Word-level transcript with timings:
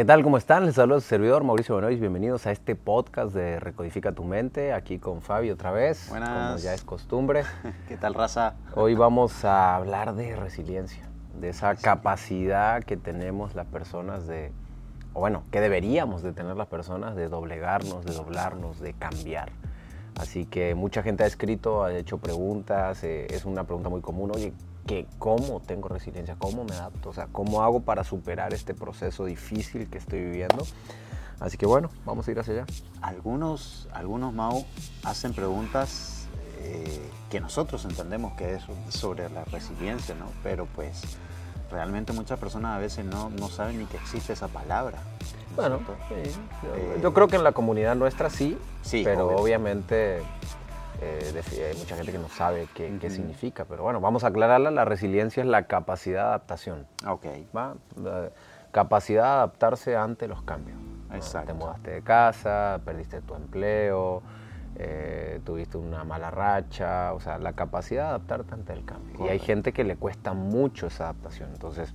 ¿Qué 0.00 0.06
tal? 0.06 0.22
¿Cómo 0.22 0.38
están? 0.38 0.64
Les 0.64 0.76
saluda 0.76 0.98
su 0.98 1.08
servidor 1.08 1.44
Mauricio 1.44 1.76
Benois. 1.76 2.00
Bienvenidos 2.00 2.46
a 2.46 2.52
este 2.52 2.74
podcast 2.74 3.34
de 3.34 3.60
Recodifica 3.60 4.12
tu 4.12 4.24
mente. 4.24 4.72
Aquí 4.72 4.98
con 4.98 5.20
Fabi 5.20 5.50
otra 5.50 5.72
vez. 5.72 6.08
Buenas. 6.08 6.52
Como 6.52 6.56
ya 6.56 6.72
es 6.72 6.84
costumbre. 6.84 7.42
¿Qué 7.86 7.98
tal, 7.98 8.14
raza? 8.14 8.54
Hoy 8.74 8.94
vamos 8.94 9.44
a 9.44 9.76
hablar 9.76 10.14
de 10.14 10.36
resiliencia, 10.36 11.06
de 11.38 11.50
esa 11.50 11.74
capacidad 11.74 12.82
que 12.82 12.96
tenemos 12.96 13.54
las 13.54 13.66
personas 13.66 14.26
de, 14.26 14.52
o 15.12 15.20
bueno, 15.20 15.42
que 15.50 15.60
deberíamos 15.60 16.22
de 16.22 16.32
tener 16.32 16.56
las 16.56 16.68
personas 16.68 17.14
de 17.14 17.28
doblegarnos, 17.28 18.02
de 18.06 18.14
doblarnos, 18.14 18.80
de 18.80 18.94
cambiar. 18.94 19.50
Así 20.18 20.46
que 20.46 20.74
mucha 20.74 21.02
gente 21.02 21.24
ha 21.24 21.26
escrito, 21.26 21.84
ha 21.84 21.92
hecho 21.92 22.16
preguntas, 22.16 23.04
eh, 23.04 23.26
es 23.28 23.44
una 23.44 23.64
pregunta 23.64 23.90
muy 23.90 24.00
común, 24.00 24.30
oye, 24.34 24.54
¿qué, 24.90 25.06
¿cómo 25.20 25.60
tengo 25.60 25.86
resiliencia? 25.86 26.34
¿Cómo 26.36 26.64
me 26.64 26.72
adapto? 26.74 27.10
O 27.10 27.12
sea, 27.12 27.28
¿cómo 27.30 27.62
hago 27.62 27.78
para 27.78 28.02
superar 28.02 28.52
este 28.52 28.74
proceso 28.74 29.24
difícil 29.24 29.88
que 29.88 29.98
estoy 29.98 30.20
viviendo? 30.20 30.66
Así 31.38 31.56
que 31.56 31.64
bueno, 31.64 31.90
vamos 32.04 32.26
a 32.26 32.30
ir 32.32 32.40
hacia 32.40 32.54
allá. 32.54 32.66
Algunos, 33.00 33.88
algunos 33.92 34.34
Mau, 34.34 34.66
hacen 35.04 35.32
preguntas 35.32 36.26
eh, 36.58 37.08
que 37.30 37.40
nosotros 37.40 37.84
entendemos 37.84 38.32
que 38.32 38.54
es 38.54 38.64
sobre 38.88 39.30
la 39.30 39.44
resiliencia, 39.44 40.16
¿no? 40.16 40.26
Pero 40.42 40.66
pues 40.66 41.02
realmente 41.70 42.12
muchas 42.12 42.40
personas 42.40 42.76
a 42.76 42.80
veces 42.80 43.04
no, 43.04 43.30
no 43.30 43.48
saben 43.48 43.78
ni 43.78 43.86
que 43.86 43.96
existe 43.96 44.32
esa 44.32 44.48
palabra. 44.48 44.98
¿no 45.50 45.56
Bueno, 45.56 45.78
sí, 46.08 46.32
yo, 46.64 46.74
Eh, 46.74 46.98
yo 47.00 47.14
creo 47.14 47.28
que 47.28 47.36
en 47.36 47.44
la 47.44 47.52
comunidad 47.52 47.94
nuestra 47.94 48.28
sí, 48.28 48.58
Sí, 48.82 49.02
pero 49.04 49.28
obvio. 49.28 49.38
obviamente 49.38 50.20
eh, 51.00 51.70
hay 51.70 51.78
mucha 51.78 51.96
gente 51.96 52.12
que 52.12 52.18
no 52.18 52.28
sabe 52.28 52.68
qué, 52.74 52.96
qué 53.00 53.06
Ujú. 53.06 53.16
significa. 53.16 53.64
Pero 53.64 53.82
bueno, 53.82 54.00
vamos 54.00 54.24
a 54.24 54.28
aclararla. 54.28 54.70
La 54.70 54.84
resiliencia 54.84 55.42
es 55.42 55.48
la 55.48 55.66
capacidad 55.66 56.22
de 56.22 56.28
adaptación. 56.28 56.86
Ok, 57.06 57.26
¿va? 57.56 57.74
La 57.96 58.30
capacidad 58.72 59.22
de 59.22 59.28
adaptarse 59.28 59.96
ante 59.96 60.28
los 60.28 60.42
cambios. 60.42 60.78
¿no? 61.08 61.16
Exacto. 61.16 61.52
Te 61.52 61.54
mudaste 61.54 61.90
de 61.90 62.02
casa, 62.02 62.80
perdiste 62.84 63.20
tu 63.22 63.34
empleo, 63.34 64.22
eh, 64.76 65.40
tuviste 65.44 65.76
una 65.76 66.04
mala 66.04 66.30
racha, 66.30 67.12
o 67.14 67.20
sea, 67.20 67.38
la 67.38 67.52
capacidad 67.52 68.04
de 68.04 68.08
adaptarte 68.10 68.54
ante 68.54 68.72
el 68.72 68.84
cambio. 68.84 69.10
Y 69.10 69.22
hay 69.22 69.38
Correcto. 69.38 69.46
gente 69.46 69.72
que 69.72 69.84
le 69.84 69.96
cuesta 69.96 70.32
mucho 70.34 70.86
esa 70.86 71.04
adaptación. 71.04 71.50
Entonces, 71.52 71.92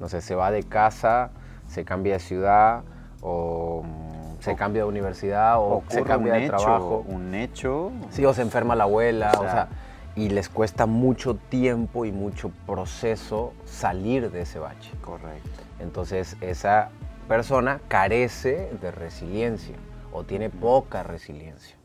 no 0.00 0.08
sé, 0.08 0.20
se 0.20 0.34
va 0.34 0.50
de 0.50 0.62
casa, 0.62 1.30
se 1.66 1.84
cambia 1.84 2.14
de 2.14 2.20
ciudad 2.20 2.82
o 3.22 3.82
mm, 3.84 4.42
se 4.42 4.52
O- 4.52 4.56
cambia 4.56 4.82
de 4.82 4.88
universidad 4.88 5.58
o 5.58 5.82
se 5.88 6.02
cambia 6.02 6.34
de 6.34 6.44
hecho, 6.46 6.56
trabajo. 6.56 7.04
un 7.08 7.34
hecho. 7.34 7.92
Sí, 8.10 8.24
o 8.24 8.32
se 8.34 8.42
enferma 8.42 8.74
la 8.74 8.84
abuela, 8.84 9.32
O 9.36 9.40
o 9.40 9.42
sea- 9.44 9.52
sea, 9.52 9.68
y 10.14 10.30
les 10.30 10.48
cuesta 10.48 10.86
mucho 10.86 11.34
tiempo 11.36 12.04
y 12.06 12.12
mucho 12.12 12.50
proceso 12.66 13.52
salir 13.64 14.30
de 14.30 14.42
ese 14.42 14.58
bache. 14.58 14.90
Correcto. 15.02 15.48
Entonces 15.78 16.36
esa 16.40 16.88
persona 17.28 17.80
carece 17.88 18.70
de 18.80 18.90
resiliencia 18.92 19.76
o 20.12 20.22
tiene 20.24 20.48
poca 20.48 21.02
resiliencia. 21.02 21.76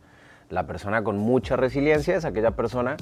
La 0.50 0.68
persona 0.68 1.04
con 1.04 1.18
mucha 1.18 1.56
resiliencia 1.56 2.16
es 2.16 2.24
aquella 2.26 2.52
persona 2.52 2.96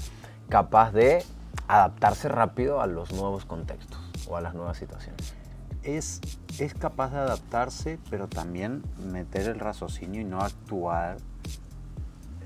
capaz 0.50 0.92
de 0.94 1.24
adaptarse 1.68 2.28
rápido 2.30 2.82
a 2.82 2.88
los 2.88 3.12
nuevos 3.12 3.46
contextos 3.46 4.00
o 4.28 4.38
a 4.38 4.42
las 4.42 4.54
nuevas 4.56 4.78
situaciones. 4.78 5.36
Es, 5.84 6.20
es 6.60 6.74
capaz 6.74 7.12
de 7.12 7.20
adaptarse, 7.20 8.00
pero 8.10 8.28
también 8.28 8.84
meter 9.12 9.48
el 9.48 9.60
raciocinio 9.60 10.22
y 10.22 10.26
no 10.26 10.42
actuar 10.42 11.18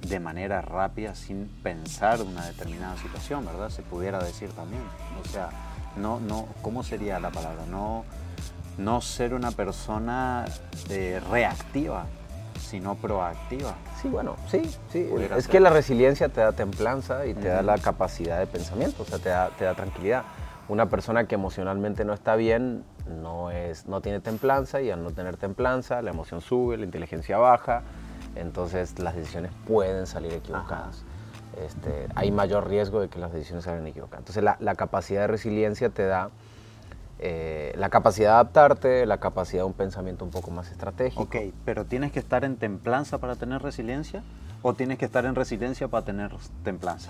de 0.08 0.20
manera 0.20 0.62
rápida 0.62 1.16
sin 1.16 1.48
pensar 1.64 2.22
una 2.22 2.46
determinada 2.46 2.96
situación, 2.98 3.46
¿verdad? 3.46 3.70
Se 3.70 3.82
pudiera 3.82 4.22
decir 4.24 4.50
también. 4.52 4.84
O 5.24 5.28
sea, 5.30 5.50
no, 5.96 6.20
no, 6.20 6.48
¿cómo 6.62 6.84
sería 6.84 7.20
la 7.20 7.32
palabra? 7.32 7.66
No, 7.72 8.04
no 8.78 9.02
ser 9.02 9.34
una 9.34 9.52
persona 9.52 10.46
eh, 10.90 11.22
reactiva, 11.32 12.06
sino 12.60 12.96
proactiva. 12.96 13.76
Sí, 14.02 14.10
bueno, 14.10 14.36
sí, 14.52 14.62
sí. 14.92 15.08
Pudiera 15.10 15.38
Es 15.38 15.46
ser. 15.46 15.52
que 15.54 15.60
la 15.60 15.70
resiliencia 15.70 16.30
te 16.30 16.42
da 16.42 16.52
templanza 16.52 17.26
y 17.26 17.34
te 17.34 17.48
da 17.48 17.62
la 17.62 17.78
capacidad 17.78 18.38
de 18.40 18.48
pensamiento, 18.48 19.04
o 19.04 19.06
sea, 19.06 19.20
te 19.20 19.30
da, 19.30 19.50
te 19.58 19.64
da 19.66 19.74
tranquilidad. 19.74 20.24
Una 20.70 20.88
persona 20.88 21.26
que 21.26 21.36
emocionalmente 21.36 22.06
no 22.06 22.14
está 22.14 22.36
bien 22.36 22.84
no, 23.22 23.52
es, 23.52 23.88
no 23.88 24.02
tiene 24.02 24.20
templanza 24.22 24.82
y 24.82 24.92
al 24.92 25.04
no 25.04 25.12
tener 25.12 25.36
templanza 25.38 26.02
la 26.02 26.12
emoción 26.12 26.42
sube, 26.42 26.78
la 26.78 26.86
inteligencia 26.86 27.38
baja, 27.38 27.82
entonces 28.36 28.98
las 29.00 29.16
decisiones 29.16 29.52
pueden 29.68 30.08
salir 30.08 30.34
equivocadas. 30.34 31.04
Este, 31.64 32.08
hay 32.16 32.32
mayor 32.32 32.68
riesgo 32.68 33.02
de 33.02 33.10
que 33.10 33.20
las 33.20 33.34
decisiones 33.34 33.66
salgan 33.66 33.86
equivocadas. 33.88 34.22
Entonces 34.22 34.44
la, 34.44 34.58
la 34.60 34.76
capacidad 34.76 35.22
de 35.22 35.28
resiliencia 35.28 35.90
te 35.90 36.06
da 36.06 36.30
eh, 37.20 37.74
la 37.78 37.90
capacidad 37.90 38.30
de 38.30 38.34
adaptarte, 38.34 39.06
la 39.06 39.18
capacidad 39.18 39.62
de 39.62 39.68
un 39.68 39.74
pensamiento 39.74 40.26
un 40.26 40.32
poco 40.32 40.52
más 40.52 40.72
estratégico. 40.72 41.24
Ok, 41.24 41.36
pero 41.64 41.86
¿tienes 41.86 42.12
que 42.12 42.20
estar 42.20 42.44
en 42.44 42.58
templanza 42.58 43.18
para 43.18 43.36
tener 43.36 43.62
resiliencia? 43.62 44.24
¿O 44.62 44.74
tienes 44.74 44.98
que 44.98 45.06
estar 45.06 45.26
en 45.26 45.36
resiliencia 45.36 45.88
para 45.88 46.04
tener 46.04 46.32
templanza? 46.64 47.10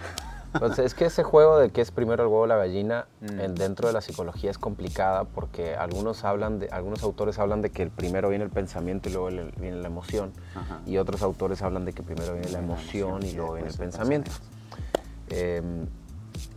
Pues 0.60 0.80
es 0.80 0.94
que 0.94 1.06
ese 1.06 1.24
juego 1.24 1.58
de 1.58 1.70
qué 1.72 1.82
es 1.82 1.92
primero 1.92 2.24
el 2.24 2.28
huevo 2.30 2.42
o 2.44 2.48
la 2.48 2.58
gallina 2.58 3.06
Mm. 3.22 3.40
en- 3.40 3.56
dentro 3.56 3.88
de 3.88 3.94
la 3.94 4.02
psicología 4.02 4.52
es 4.52 4.58
complicada 4.58 5.24
porque 5.24 5.76
algunos 5.76 6.24
hablan 6.24 6.60
de, 6.60 6.68
algunos 6.72 7.04
autores 7.04 7.40
hablan 7.40 7.62
de 7.62 7.70
que 7.72 7.82
el 7.84 7.90
primero 7.90 8.30
viene 8.30 8.44
el 8.44 8.52
pensamiento 8.52 9.10
y 9.10 9.14
luego 9.14 9.30
el- 9.30 9.52
viene 9.58 9.78
la 9.78 9.88
emoción 9.88 10.32
Ajá. 10.56 10.80
y 10.86 10.98
otros 10.98 11.22
autores 11.24 11.62
hablan 11.62 11.86
de 11.86 11.94
que 11.94 12.04
primero 12.04 12.34
viene 12.34 12.50
la 12.50 12.60
emoción 12.60 13.24
y 13.26 13.34
luego 13.34 13.54
viene 13.54 13.68
el 13.70 13.72
después 13.72 13.88
el 13.88 13.92
pensamiento. 13.92 14.32
Em, 15.30 15.88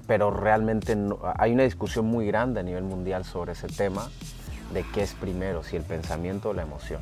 pero 0.07 0.31
realmente 0.31 0.95
no- 0.97 1.19
hay 1.37 1.53
una 1.53 1.63
discusión 1.65 2.07
muy 2.07 2.27
grande 2.27 2.61
a 2.61 2.63
nivel 2.63 2.85
mundial 2.85 3.25
sobre 3.25 3.53
ese 3.53 3.67
tema 3.69 4.09
de 4.73 4.85
qué 4.93 5.03
es 5.03 5.15
primero, 5.15 5.63
si 5.63 5.77
el 5.77 5.83
pensamiento 5.85 6.51
o 6.51 6.53
la 6.53 6.63
emoción. 6.63 7.01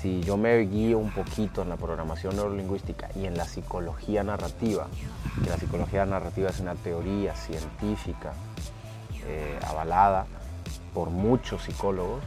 Si 0.00 0.22
yo 0.22 0.36
me 0.36 0.58
guío 0.58 0.98
un 0.98 1.10
poquito 1.10 1.62
en 1.62 1.68
la 1.68 1.76
programación 1.76 2.36
neurolingüística 2.36 3.08
y 3.14 3.26
en 3.26 3.36
la 3.36 3.44
psicología 3.44 4.22
narrativa, 4.22 4.88
que 5.42 5.50
la 5.50 5.56
psicología 5.56 6.04
narrativa 6.06 6.50
es 6.50 6.60
una 6.60 6.74
teoría 6.74 7.34
científica 7.34 8.32
eh, 9.26 9.58
avalada 9.66 10.26
por 10.92 11.10
muchos 11.10 11.62
psicólogos, 11.62 12.22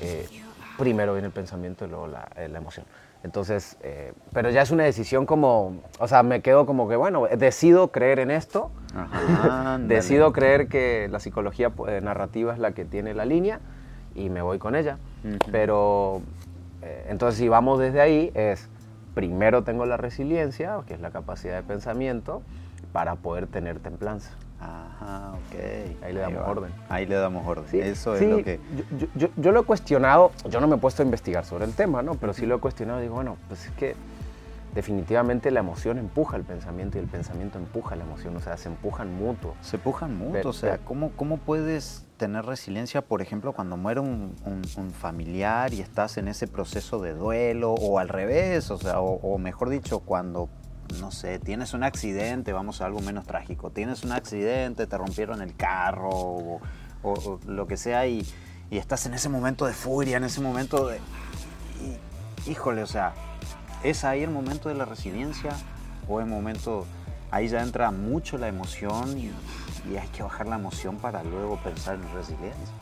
eh, 0.00 0.28
primero 0.76 1.12
viene 1.12 1.26
el 1.26 1.32
pensamiento 1.32 1.84
y 1.84 1.88
luego 1.88 2.08
la, 2.08 2.28
eh, 2.36 2.48
la 2.48 2.58
emoción. 2.58 2.86
Entonces, 3.24 3.76
eh, 3.82 4.12
pero 4.32 4.50
ya 4.50 4.62
es 4.62 4.70
una 4.70 4.84
decisión 4.84 5.26
como, 5.26 5.82
o 5.98 6.08
sea, 6.08 6.22
me 6.22 6.40
quedo 6.40 6.66
como 6.66 6.88
que, 6.88 6.94
bueno, 6.94 7.26
decido 7.26 7.90
creer 7.90 8.20
en 8.20 8.30
esto, 8.30 8.70
Ajá, 8.94 9.78
decido 9.82 10.32
creer 10.32 10.68
que 10.68 11.08
la 11.10 11.18
psicología 11.18 11.72
eh, 11.88 12.00
narrativa 12.00 12.52
es 12.52 12.60
la 12.60 12.72
que 12.72 12.84
tiene 12.84 13.14
la 13.14 13.24
línea 13.24 13.60
y 14.14 14.30
me 14.30 14.40
voy 14.40 14.58
con 14.58 14.76
ella. 14.76 14.98
Ujú. 15.24 15.50
Pero, 15.50 16.16
eh, 16.18 16.37
entonces, 17.08 17.38
si 17.38 17.48
vamos 17.48 17.78
desde 17.78 18.00
ahí, 18.00 18.30
es 18.34 18.68
primero 19.14 19.64
tengo 19.64 19.84
la 19.86 19.96
resiliencia, 19.96 20.78
que 20.86 20.94
es 20.94 21.00
la 21.00 21.10
capacidad 21.10 21.56
de 21.56 21.62
pensamiento, 21.62 22.42
para 22.92 23.16
poder 23.16 23.46
tener 23.46 23.80
templanza. 23.80 24.30
Ajá, 24.60 25.32
ok. 25.32 26.02
Ahí 26.04 26.12
le 26.12 26.20
damos 26.20 26.48
orden. 26.48 26.70
Ahí 26.88 27.06
le 27.06 27.14
damos 27.16 27.46
orden. 27.46 27.64
Sí, 27.70 27.80
Eso 27.80 28.14
es 28.14 28.20
sí, 28.20 28.26
lo 28.26 28.42
que... 28.42 28.58
Yo- 29.16 29.28
yo 29.36 29.52
lo 29.52 29.60
he 29.60 29.64
cuestionado, 29.64 30.32
yo 30.50 30.60
no 30.60 30.66
me 30.66 30.76
he 30.76 30.78
puesto 30.78 31.02
a 31.02 31.04
investigar 31.04 31.44
sobre 31.44 31.64
el 31.64 31.74
tema, 31.74 32.02
¿no? 32.02 32.14
Pero 32.14 32.32
sí 32.32 32.44
lo 32.46 32.56
he 32.56 32.58
cuestionado, 32.58 33.00
digo, 33.00 33.14
bueno, 33.14 33.36
pues 33.48 33.66
es 33.66 33.72
que 33.72 33.94
definitivamente 34.74 35.50
la 35.50 35.60
emoción 35.60 35.98
empuja 35.98 36.36
el 36.36 36.44
pensamiento 36.44 36.98
y 36.98 37.00
el 37.00 37.06
pensamiento 37.08 37.58
empuja 37.58 37.96
la 37.96 38.04
emoción, 38.04 38.36
o 38.36 38.40
sea, 38.40 38.56
se 38.56 38.68
empujan 38.68 39.12
mutuo. 39.14 39.54
Se 39.60 39.78
pujan 39.78 40.16
mucho, 40.16 40.32
Pero- 40.32 40.50
o 40.50 40.52
sea, 40.52 40.72
pero- 40.72 40.84
¿cómo, 40.84 41.10
¿cómo 41.16 41.38
puedes 41.38 42.04
tener 42.16 42.44
resiliencia, 42.44 43.00
por 43.02 43.22
ejemplo, 43.22 43.52
cuando 43.52 43.76
muere 43.76 44.00
un, 44.00 44.34
un- 44.44 44.62
un 44.76 44.90
familiar 44.90 45.72
y 45.72 45.80
estás 45.80 46.16
en 46.18 46.28
ese 46.28 46.46
proceso 46.48 47.00
de 47.00 47.14
duelo, 47.14 47.72
o 47.74 47.98
al 47.98 48.08
revés, 48.08 48.70
o 48.70 48.78
sea, 48.78 49.00
o, 49.00 49.20
o 49.20 49.38
mejor 49.38 49.68
dicho, 49.70 50.00
cuando, 50.00 50.48
no 51.00 51.10
sé, 51.12 51.38
tienes 51.38 51.74
un 51.74 51.82
accidente, 51.84 52.52
vamos 52.52 52.80
a 52.80 52.86
algo 52.86 53.00
menos 53.00 53.24
trágico, 53.26 53.70
tienes 53.70 54.02
un 54.04 54.12
accidente, 54.12 54.86
te 54.86 54.98
rompieron 54.98 55.42
el 55.42 55.54
carro, 55.54 56.08
o, 56.10 56.60
o- 57.02 57.12
o 57.12 57.40
lo 57.46 57.66
que 57.68 57.76
sea, 57.76 58.06
y, 58.06 58.26
y 58.70 58.78
estás 58.78 59.06
en 59.06 59.14
ese 59.14 59.28
momento 59.28 59.64
de 59.66 59.72
furia, 59.72 60.16
en 60.16 60.24
ese 60.24 60.40
momento 60.40 60.88
de... 60.88 60.98
y- 61.80 62.50
híjole, 62.50 62.82
o 62.82 62.86
sea, 62.86 63.14
¿es 63.82 64.04
ahí 64.04 64.22
el 64.22 64.30
momento 64.30 64.68
de 64.68 64.74
la 64.74 64.84
resiliencia? 64.84 65.50
¿O 66.08 66.20
el 66.20 66.26
momento, 66.26 66.86
ahí 67.30 67.48
ya 67.48 67.62
entra 67.62 67.90
mucho 67.90 68.38
la 68.38 68.48
emoción 68.48 69.18
y, 69.18 69.30
y 69.90 69.96
hay 69.96 70.08
que 70.08 70.22
bajar 70.22 70.46
la 70.46 70.56
emoción 70.56 70.96
para 70.96 71.22
luego 71.22 71.58
pensar 71.58 71.96
en 71.96 72.12
resiliencia? 72.14 72.74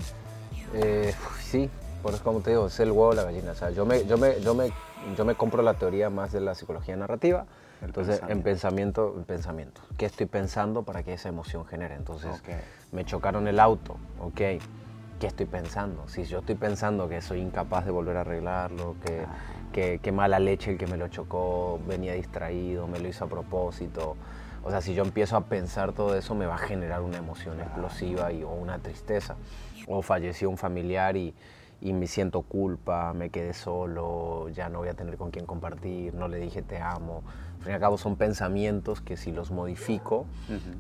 Eh, 0.75 1.14
sí, 1.43 1.69
por 2.02 2.14
eso 2.14 2.22
como 2.22 2.40
te 2.40 2.50
digo, 2.50 2.66
es 2.66 2.78
el 2.81 2.90
huevo 2.90 3.08
o 3.08 3.14
la 3.14 3.25
gallina. 3.25 3.52
O 3.52 3.54
sea, 3.54 3.70
yo 3.70 3.84
me, 3.84 4.04
yo 4.06 4.16
me, 4.19 4.40
yo 4.40 4.54
me, 4.54 4.70
yo 5.16 5.25
me 5.25 5.34
compro 5.34 5.62
la 5.62 5.75
teoría 5.75 6.10
más 6.10 6.32
de 6.32 6.40
la 6.40 6.54
psicología 6.54 6.96
narrativa. 6.96 7.46
El 7.81 7.88
Entonces, 7.88 8.20
en 8.26 8.42
pensamiento, 8.42 9.14
en 9.16 9.25
pensamiento. 9.25 9.81
¿Qué 9.99 10.06
estoy 10.06 10.26
pensando 10.26 10.82
para 10.82 11.02
que 11.02 11.14
esa 11.14 11.28
emoción 11.28 11.66
genere? 11.66 11.94
Entonces, 11.94 12.31
Ok. 12.40 12.49
me 12.92 13.04
chocaron 13.04 13.49
el 13.49 13.60
auto, 13.60 13.96
¿ok? 14.20 14.62
¿Qué 15.18 15.26
estoy 15.28 15.46
pensando? 15.46 16.06
Si 16.08 16.24
yo 16.24 16.40
estoy 16.40 16.56
pensando 16.56 17.08
que 17.08 17.22
soy 17.22 17.40
incapaz 17.40 17.86
de 17.86 17.90
volver 17.90 18.18
a 18.18 18.20
arreglarlo, 18.20 18.96
que, 19.04 19.20
Ah. 19.20 19.34
que, 19.72 19.98
que 19.98 20.12
mala 20.12 20.38
leche 20.38 20.72
el 20.72 20.78
que 20.78 20.86
me 20.86 20.96
lo 20.98 21.08
chocó, 21.08 21.80
venía 21.86 22.12
distraído, 22.12 22.86
me 22.86 22.98
lo 22.98 23.08
hizo 23.08 23.24
a 23.24 23.28
propósito. 23.28 24.16
O 24.62 24.70
sea, 24.70 24.80
si 24.80 24.94
yo 24.94 25.04
empiezo 25.04 25.36
a 25.36 25.42
pensar 25.44 25.92
todo 25.92 26.16
eso, 26.16 26.34
me 26.34 26.44
va 26.44 26.56
a 26.56 26.58
generar 26.58 27.00
una 27.00 27.16
emoción 27.18 27.60
explosiva 27.60 28.30
y, 28.32 28.42
o 28.42 28.50
una 28.50 28.78
tristeza. 28.78 29.36
O 29.86 30.02
falleció 30.02 30.50
un 30.50 30.58
familiar 30.58 31.16
y, 31.16 31.32
y 31.80 31.92
me 31.92 32.06
siento 32.08 32.42
culpa, 32.42 33.12
me 33.14 33.30
quedé 33.30 33.54
solo, 33.54 34.48
ya 34.50 34.68
no 34.68 34.80
voy 34.80 34.88
a 34.88 34.94
tener 34.94 35.16
con 35.16 35.30
quién 35.30 35.46
compartir, 35.46 36.14
no 36.14 36.28
le 36.28 36.38
dije 36.38 36.60
te 36.62 36.78
amo. 36.78 37.22
Fin 37.66 37.72
y 37.72 37.74
al 37.74 37.80
cabo 37.80 37.98
son 37.98 38.14
pensamientos 38.14 39.00
que 39.00 39.16
si 39.16 39.32
los 39.32 39.50
modifico, 39.50 40.26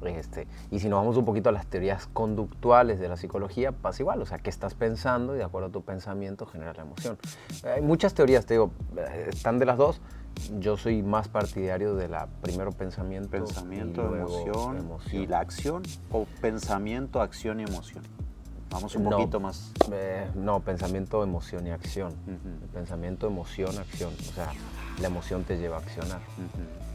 este, 0.04 0.46
y 0.70 0.78
si 0.78 0.88
nos 0.88 1.00
vamos 1.00 1.16
un 1.16 1.24
poquito 1.24 1.48
a 1.48 1.52
las 1.52 1.66
teorías 1.66 2.06
conductuales 2.06 3.00
de 3.00 3.08
la 3.08 3.16
psicología, 3.16 3.72
pasa 3.72 4.04
igual, 4.04 4.22
o 4.22 4.24
sea, 4.24 4.38
qué 4.38 4.50
estás 4.50 4.74
pensando 4.74 5.34
y 5.34 5.38
de 5.38 5.44
acuerdo 5.44 5.68
a 5.68 5.72
tu 5.72 5.82
pensamiento 5.82 6.46
genera 6.46 6.72
la 6.74 6.82
emoción. 6.82 7.18
Hay 7.64 7.82
muchas 7.82 8.14
teorías, 8.14 8.46
te 8.46 8.54
digo, 8.54 8.70
eh, 8.96 9.30
están 9.30 9.58
de 9.58 9.66
las 9.66 9.78
dos, 9.78 10.00
yo 10.60 10.76
soy 10.76 11.02
más 11.02 11.26
partidario 11.26 11.96
de 11.96 12.08
la 12.08 12.28
primero 12.40 12.70
pensamiento, 12.70 13.30
pensamiento, 13.30 14.14
emoción, 14.14 14.88
y 15.10 15.26
la 15.26 15.40
acción 15.40 15.82
o 16.12 16.24
pensamiento, 16.40 17.20
acción 17.20 17.58
y 17.58 17.64
emoción. 17.64 18.04
Vamos 18.70 18.94
un 18.94 19.10
poquito 19.10 19.40
más. 19.40 19.72
Eh, 19.90 20.28
no, 20.34 20.60
pensamiento, 20.60 21.22
emoción 21.24 21.66
y 21.66 21.70
acción. 21.70 22.14
Pensamiento, 22.72 23.26
emoción, 23.26 23.76
acción. 23.78 24.12
O 24.18 24.32
sea, 24.32 24.52
la 25.00 25.08
emoción 25.08 25.44
te 25.44 25.56
lleva 25.58 25.76
a 25.76 25.80
accionar. 25.80 26.20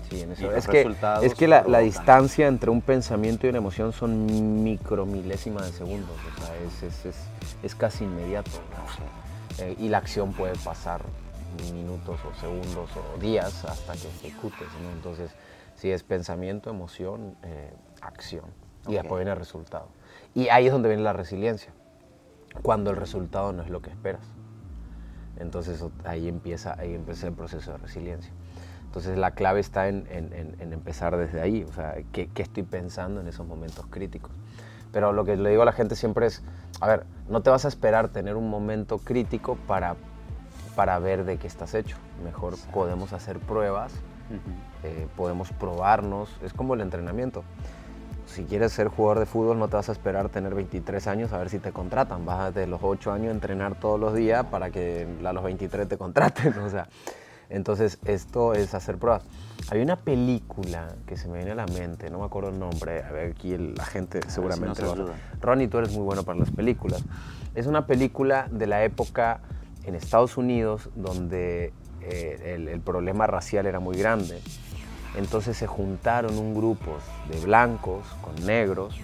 Sí, 0.09 0.21
en 0.21 0.31
eso. 0.31 0.51
Es 0.51 0.67
que, 0.67 0.95
es 1.21 1.35
que 1.35 1.47
la, 1.47 1.79
distancia 1.79 2.47
entre 2.47 2.69
un 2.69 2.81
pensamiento 2.81 3.45
y 3.45 3.49
una 3.49 3.59
emoción 3.59 3.93
son 3.93 4.63
micromilésimas 4.63 5.65
de 5.65 5.71
segundos. 5.71 6.17
O 6.37 6.41
sea, 6.41 6.55
es, 6.57 7.05
es, 7.05 7.15
es, 7.63 7.75
casi 7.75 8.03
inmediato. 8.03 8.51
Eh, 9.59 9.75
y 9.79 9.89
la 9.89 9.99
acción 9.99 10.33
puede 10.33 10.55
pasar 10.57 11.01
minutos 11.73 12.19
o 12.25 12.39
segundos 12.39 12.89
o 12.95 13.19
días 13.19 13.65
hasta 13.65 13.93
que 13.93 14.07
ejecutes. 14.07 14.67
Entonces, 14.95 15.31
si 15.75 15.91
es 15.91 16.03
pensamiento, 16.03 16.69
emoción, 16.69 17.35
eh, 17.43 17.73
acción. 18.01 18.45
Y 18.87 18.93
después 18.93 19.19
viene 19.19 19.31
el 19.31 19.37
resultado. 19.37 19.87
Y 20.33 20.49
ahí 20.49 20.67
es 20.67 20.71
donde 20.71 20.89
viene 20.89 21.03
la 21.03 21.13
resiliencia, 21.13 21.71
cuando 22.61 22.89
el 22.89 22.97
resultado 22.97 23.53
no 23.53 23.63
es 23.63 23.69
lo 23.69 23.81
que 23.81 23.89
esperas. 23.89 24.25
Entonces 25.37 25.83
ahí 26.05 26.27
empieza, 26.27 26.75
ahí 26.79 26.93
empieza 26.93 27.27
el 27.27 27.33
proceso 27.33 27.71
de 27.71 27.77
resiliencia. 27.77 28.31
Entonces 28.85 29.17
la 29.17 29.31
clave 29.31 29.59
está 29.59 29.87
en, 29.87 30.05
empezar 30.59 31.15
desde 31.15 31.41
ahí, 31.41 31.63
o 31.63 31.73
sea, 31.73 31.95
¿qué, 32.11 32.27
¿qué, 32.27 32.41
estoy 32.41 32.63
pensando 32.63 33.21
en 33.21 33.27
esos 33.27 33.47
momentos 33.47 33.85
críticos? 33.89 34.31
Pero 34.91 35.13
lo 35.13 35.23
que 35.23 35.37
le 35.37 35.49
digo 35.49 35.61
a 35.61 35.65
la 35.65 35.71
gente 35.71 35.95
siempre 35.95 36.25
es, 36.25 36.43
a 36.81 36.87
ver, 36.87 37.05
no 37.29 37.41
te 37.41 37.49
vas 37.49 37.63
a 37.63 37.69
esperar 37.69 38.09
tener 38.09 38.35
un 38.35 38.49
momento 38.49 38.97
crítico 38.97 39.55
para 39.67 39.95
para 40.75 40.99
ver 40.99 41.25
de 41.25 41.37
qué 41.37 41.47
estás 41.47 41.73
hecho. 41.73 41.97
Mejor 42.23 42.55
podemos 42.73 43.13
hacer 43.13 43.39
pruebas, 43.39 43.93
eh, 44.83 45.07
podemos 45.15 45.51
probarnos, 45.51 46.29
es 46.43 46.53
como 46.53 46.73
el 46.73 46.81
entrenamiento. 46.81 47.43
Si 48.31 48.45
quieres 48.45 48.71
ser 48.71 48.87
jugador 48.87 49.19
de 49.19 49.25
fútbol 49.25 49.59
no 49.59 49.67
te 49.67 49.75
vas 49.75 49.89
a 49.89 49.91
esperar 49.91 50.29
tener 50.29 50.55
23 50.55 51.05
años 51.07 51.33
a 51.33 51.37
ver 51.37 51.49
si 51.49 51.59
te 51.59 51.71
contratan, 51.71 52.25
vas 52.25 52.53
de 52.53 52.65
los 52.65 52.79
8 52.81 53.11
años 53.11 53.27
a 53.27 53.31
entrenar 53.31 53.79
todos 53.79 53.99
los 53.99 54.15
días 54.15 54.45
para 54.45 54.69
que 54.69 55.05
a 55.23 55.33
los 55.33 55.43
23 55.43 55.87
te 55.87 55.97
contraten, 55.97 56.57
o 56.65 56.69
sea, 56.69 56.87
entonces 57.49 57.99
esto 58.05 58.53
es 58.53 58.73
hacer 58.73 58.97
pruebas. 58.97 59.23
Hay 59.69 59.81
una 59.81 59.97
película 59.97 60.95
que 61.05 61.17
se 61.17 61.27
me 61.27 61.37
viene 61.37 61.51
a 61.51 61.55
la 61.55 61.65
mente, 61.65 62.09
no 62.09 62.19
me 62.19 62.25
acuerdo 62.25 62.49
el 62.49 62.59
nombre, 62.59 63.03
a 63.03 63.11
ver 63.11 63.31
aquí 63.31 63.57
la 63.57 63.85
gente 63.85 64.21
seguramente 64.27 64.81
lo 64.81 64.95
Ronnie, 65.41 65.67
tú 65.67 65.77
eres 65.77 65.91
muy 65.91 66.03
bueno 66.03 66.23
para 66.23 66.39
las 66.39 66.51
películas. 66.51 67.03
Es 67.53 67.67
una 67.67 67.85
película 67.85 68.47
de 68.49 68.67
la 68.67 68.83
época 68.85 69.41
en 69.83 69.95
Estados 69.95 70.37
Unidos, 70.37 70.89
donde 70.95 71.73
eh, 72.01 72.67
el, 72.71 72.79
problema 72.79 73.27
racial 73.27 73.65
era 73.65 73.79
muy 73.79 73.97
grande. 73.97 74.41
Entonces 75.15 75.57
se 75.57 75.67
juntaron 75.67 76.37
un 76.37 76.55
grupo 76.55 76.97
de 77.29 77.39
blancos 77.41 78.05
con 78.21 78.45
negros 78.45 78.95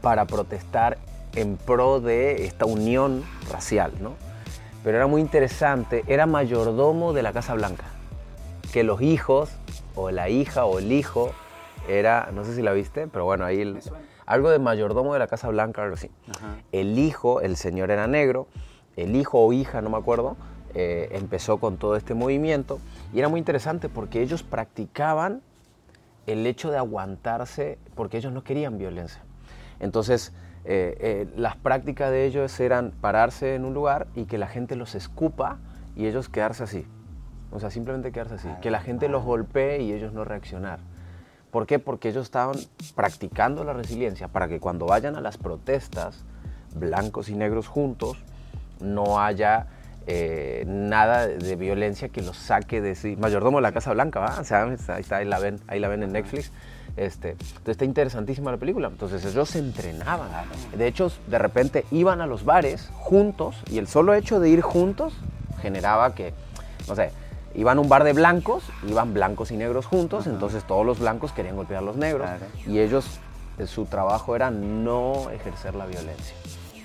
para 0.00 0.24
protestar 0.26 0.98
en 1.34 1.56
pro 1.56 2.00
de 2.00 2.44
esta 2.44 2.64
unión 2.64 3.24
racial, 3.50 3.92
¿no? 4.00 4.12
Pero 4.84 4.98
era 4.98 5.06
muy 5.06 5.20
interesante, 5.20 6.04
era 6.06 6.26
mayordomo 6.26 7.12
de 7.12 7.22
la 7.22 7.32
Casa 7.32 7.54
Blanca, 7.54 7.84
que 8.72 8.84
los 8.84 9.00
hijos, 9.00 9.50
o 9.94 10.10
la 10.10 10.28
hija, 10.28 10.66
o 10.66 10.78
el 10.78 10.92
hijo, 10.92 11.32
era, 11.88 12.30
no 12.32 12.44
sé 12.44 12.54
si 12.54 12.62
la 12.62 12.72
viste, 12.72 13.06
pero 13.08 13.24
bueno, 13.24 13.44
ahí 13.44 13.78
algo 14.26 14.50
de 14.50 14.58
mayordomo 14.58 15.12
de 15.12 15.18
la 15.18 15.26
Casa 15.26 15.48
Blanca, 15.48 15.82
algo 15.82 15.94
así. 15.94 16.10
El 16.72 16.98
hijo, 16.98 17.40
el 17.40 17.56
señor 17.56 17.90
era 17.90 18.06
negro, 18.06 18.46
el 18.96 19.16
hijo 19.16 19.40
o 19.40 19.52
hija, 19.52 19.80
no 19.80 19.90
me 19.90 19.96
acuerdo, 19.96 20.36
eh, 20.74 21.08
empezó 21.12 21.58
con 21.58 21.76
todo 21.76 21.96
este 21.96 22.14
movimiento 22.14 22.80
y 23.12 23.18
era 23.20 23.28
muy 23.28 23.38
interesante 23.38 23.88
porque 23.88 24.22
ellos 24.22 24.42
practicaban 24.42 25.40
el 26.26 26.46
hecho 26.46 26.70
de 26.70 26.78
aguantarse 26.78 27.78
porque 27.94 28.16
ellos 28.16 28.32
no 28.32 28.42
querían 28.42 28.78
violencia. 28.78 29.22
Entonces, 29.80 30.32
eh, 30.64 30.96
eh, 31.00 31.26
las 31.36 31.56
prácticas 31.56 32.10
de 32.10 32.24
ellos 32.24 32.58
eran 32.58 32.90
pararse 32.90 33.54
en 33.54 33.64
un 33.64 33.74
lugar 33.74 34.06
y 34.14 34.24
que 34.24 34.38
la 34.38 34.46
gente 34.46 34.76
los 34.76 34.94
escupa 34.94 35.58
y 35.94 36.06
ellos 36.06 36.28
quedarse 36.28 36.64
así. 36.64 36.86
O 37.52 37.60
sea, 37.60 37.70
simplemente 37.70 38.10
quedarse 38.10 38.34
así. 38.34 38.48
Que 38.62 38.70
la 38.70 38.80
gente 38.80 39.08
los 39.08 39.22
golpee 39.22 39.82
y 39.82 39.92
ellos 39.92 40.12
no 40.12 40.24
reaccionar. 40.24 40.80
¿Por 41.50 41.66
qué? 41.66 41.78
Porque 41.78 42.08
ellos 42.08 42.24
estaban 42.24 42.56
practicando 42.96 43.62
la 43.62 43.74
resiliencia 43.74 44.26
para 44.26 44.48
que 44.48 44.58
cuando 44.58 44.86
vayan 44.86 45.14
a 45.14 45.20
las 45.20 45.38
protestas, 45.38 46.24
blancos 46.74 47.28
y 47.28 47.36
negros 47.36 47.68
juntos, 47.68 48.16
no 48.80 49.20
haya 49.20 49.68
eh, 50.06 50.64
nada 50.66 51.26
de 51.26 51.56
violencia 51.56 52.08
que 52.08 52.20
los 52.20 52.36
saque 52.36 52.80
de 52.80 52.94
sí. 52.94 53.16
Mayordomo 53.16 53.58
de 53.58 53.62
la 53.62 53.72
Casa 53.72 53.92
Blanca, 53.92 54.20
¿va? 54.20 54.38
O 54.40 54.44
sea, 54.44 54.64
ahí, 54.64 54.74
está, 54.74 55.16
ahí, 55.16 55.24
la 55.24 55.38
ven, 55.38 55.60
ahí 55.66 55.80
la 55.80 55.88
ven 55.88 56.02
en 56.02 56.12
Netflix. 56.12 56.52
Este, 56.96 57.30
entonces 57.30 57.68
está 57.68 57.84
interesantísima 57.84 58.50
la 58.50 58.58
película. 58.58 58.88
Entonces 58.88 59.24
ellos 59.24 59.48
se 59.48 59.60
entrenaban. 59.60 60.28
De 60.76 60.86
hecho, 60.86 61.10
de 61.26 61.38
repente 61.38 61.84
iban 61.90 62.20
a 62.20 62.26
los 62.26 62.44
bares 62.44 62.90
juntos 62.94 63.56
y 63.70 63.78
el 63.78 63.88
solo 63.88 64.14
hecho 64.14 64.40
de 64.40 64.50
ir 64.50 64.60
juntos 64.60 65.14
generaba 65.62 66.14
que, 66.14 66.34
no 66.86 66.94
sé, 66.94 67.10
iban 67.54 67.78
a 67.78 67.80
un 67.80 67.88
bar 67.88 68.04
de 68.04 68.12
blancos, 68.12 68.64
iban 68.86 69.14
blancos 69.14 69.50
y 69.50 69.56
negros 69.56 69.86
juntos, 69.86 70.26
entonces 70.26 70.64
todos 70.64 70.84
los 70.84 70.98
blancos 70.98 71.32
querían 71.32 71.56
golpear 71.56 71.82
a 71.82 71.86
los 71.86 71.96
negros 71.96 72.28
y 72.66 72.80
ellos, 72.80 73.18
eh, 73.58 73.66
su 73.66 73.86
trabajo 73.86 74.36
era 74.36 74.50
no 74.50 75.30
ejercer 75.30 75.74
la 75.74 75.86
violencia 75.86 76.34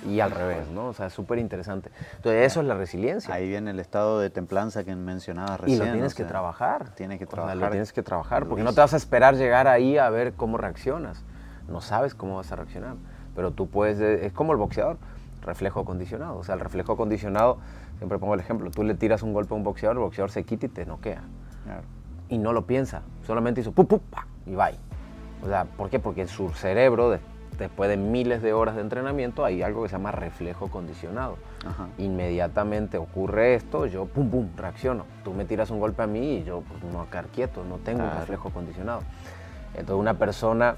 y 0.06 0.20
al 0.20 0.30
revés, 0.30 0.68
¿no? 0.68 0.88
O 0.88 0.92
sea, 0.92 1.06
es 1.06 1.12
súper 1.12 1.38
interesante. 1.38 1.90
Entonces, 2.16 2.46
eso 2.46 2.60
es 2.60 2.66
la 2.66 2.74
resiliencia. 2.74 3.34
Ahí 3.34 3.48
viene 3.48 3.70
el 3.70 3.80
estado 3.80 4.20
de 4.20 4.30
templanza 4.30 4.84
que 4.84 4.94
mencionabas 4.96 5.60
recién. 5.60 5.82
Y 5.82 5.86
lo 5.86 5.92
tienes 5.92 6.14
que 6.14 6.24
trabajar. 6.24 6.90
Tienes 6.94 7.18
que 7.18 7.26
trabajar. 7.26 7.56
lo 7.56 7.70
tienes 7.70 7.92
que 7.92 8.02
trabajar, 8.02 8.46
porque 8.46 8.62
no 8.62 8.72
te 8.72 8.80
vas 8.80 8.94
a 8.94 8.96
esperar 8.96 9.36
llegar 9.36 9.68
ahí 9.68 9.98
a 9.98 10.08
ver 10.10 10.32
cómo 10.34 10.56
reaccionas. 10.56 11.24
No 11.68 11.80
sabes 11.80 12.14
cómo 12.14 12.36
vas 12.36 12.50
a 12.52 12.56
reaccionar. 12.56 12.96
Pero 13.34 13.52
tú 13.52 13.68
puedes, 13.68 14.00
eh, 14.00 14.26
es 14.26 14.32
como 14.32 14.52
el 14.52 14.58
boxeador, 14.58 14.98
reflejo 15.42 15.84
condicionado. 15.84 16.38
O 16.38 16.44
sea, 16.44 16.54
el 16.54 16.60
reflejo 16.60 16.96
condicionado, 16.96 17.58
siempre 17.98 18.18
pongo 18.18 18.34
el 18.34 18.40
ejemplo, 18.40 18.70
tú 18.70 18.82
le 18.82 18.94
tiras 18.94 19.22
un 19.22 19.32
golpe 19.32 19.54
a 19.54 19.56
un 19.56 19.64
boxeador, 19.64 19.96
el 19.96 20.02
boxeador 20.02 20.30
se 20.30 20.44
quita 20.44 20.66
y 20.66 20.68
te 20.68 20.86
noquea. 20.86 21.22
Claro. 21.64 21.82
Y 22.28 22.38
no 22.38 22.52
lo 22.52 22.66
piensa, 22.66 23.02
solamente 23.26 23.60
hizo 23.60 23.72
¡pum, 23.72 23.86
pum, 23.86 24.00
pa, 24.10 24.26
y 24.46 24.54
va. 24.54 24.70
O 25.42 25.48
sea, 25.48 25.64
¿por 25.64 25.90
qué? 25.90 25.98
Porque 25.98 26.26
su 26.26 26.50
cerebro, 26.50 27.18
después 27.60 27.90
de 27.90 27.96
miles 27.96 28.42
de 28.42 28.52
horas 28.52 28.74
de 28.74 28.80
entrenamiento, 28.80 29.44
hay 29.44 29.62
algo 29.62 29.82
que 29.82 29.90
se 29.90 29.92
llama 29.92 30.10
reflejo 30.10 30.68
condicionado. 30.68 31.36
Inmediatamente 31.98 32.96
ocurre 32.96 33.54
esto, 33.54 33.86
yo 33.86 34.06
pum, 34.06 34.30
pum, 34.30 34.48
reacciono. 34.56 35.04
Tú 35.22 35.34
me 35.34 35.44
tiras 35.44 35.70
un 35.70 35.78
golpe 35.78 36.02
a 36.02 36.06
mí 36.06 36.38
y 36.38 36.44
yo 36.44 36.62
pues, 36.62 36.82
no 36.92 37.08
quedar 37.10 37.26
quieto, 37.26 37.62
no 37.64 37.76
tengo 37.76 38.02
un 38.02 38.10
reflejo 38.10 38.50
condicionado. 38.50 39.02
Entonces 39.74 40.00
una 40.00 40.14
persona 40.14 40.76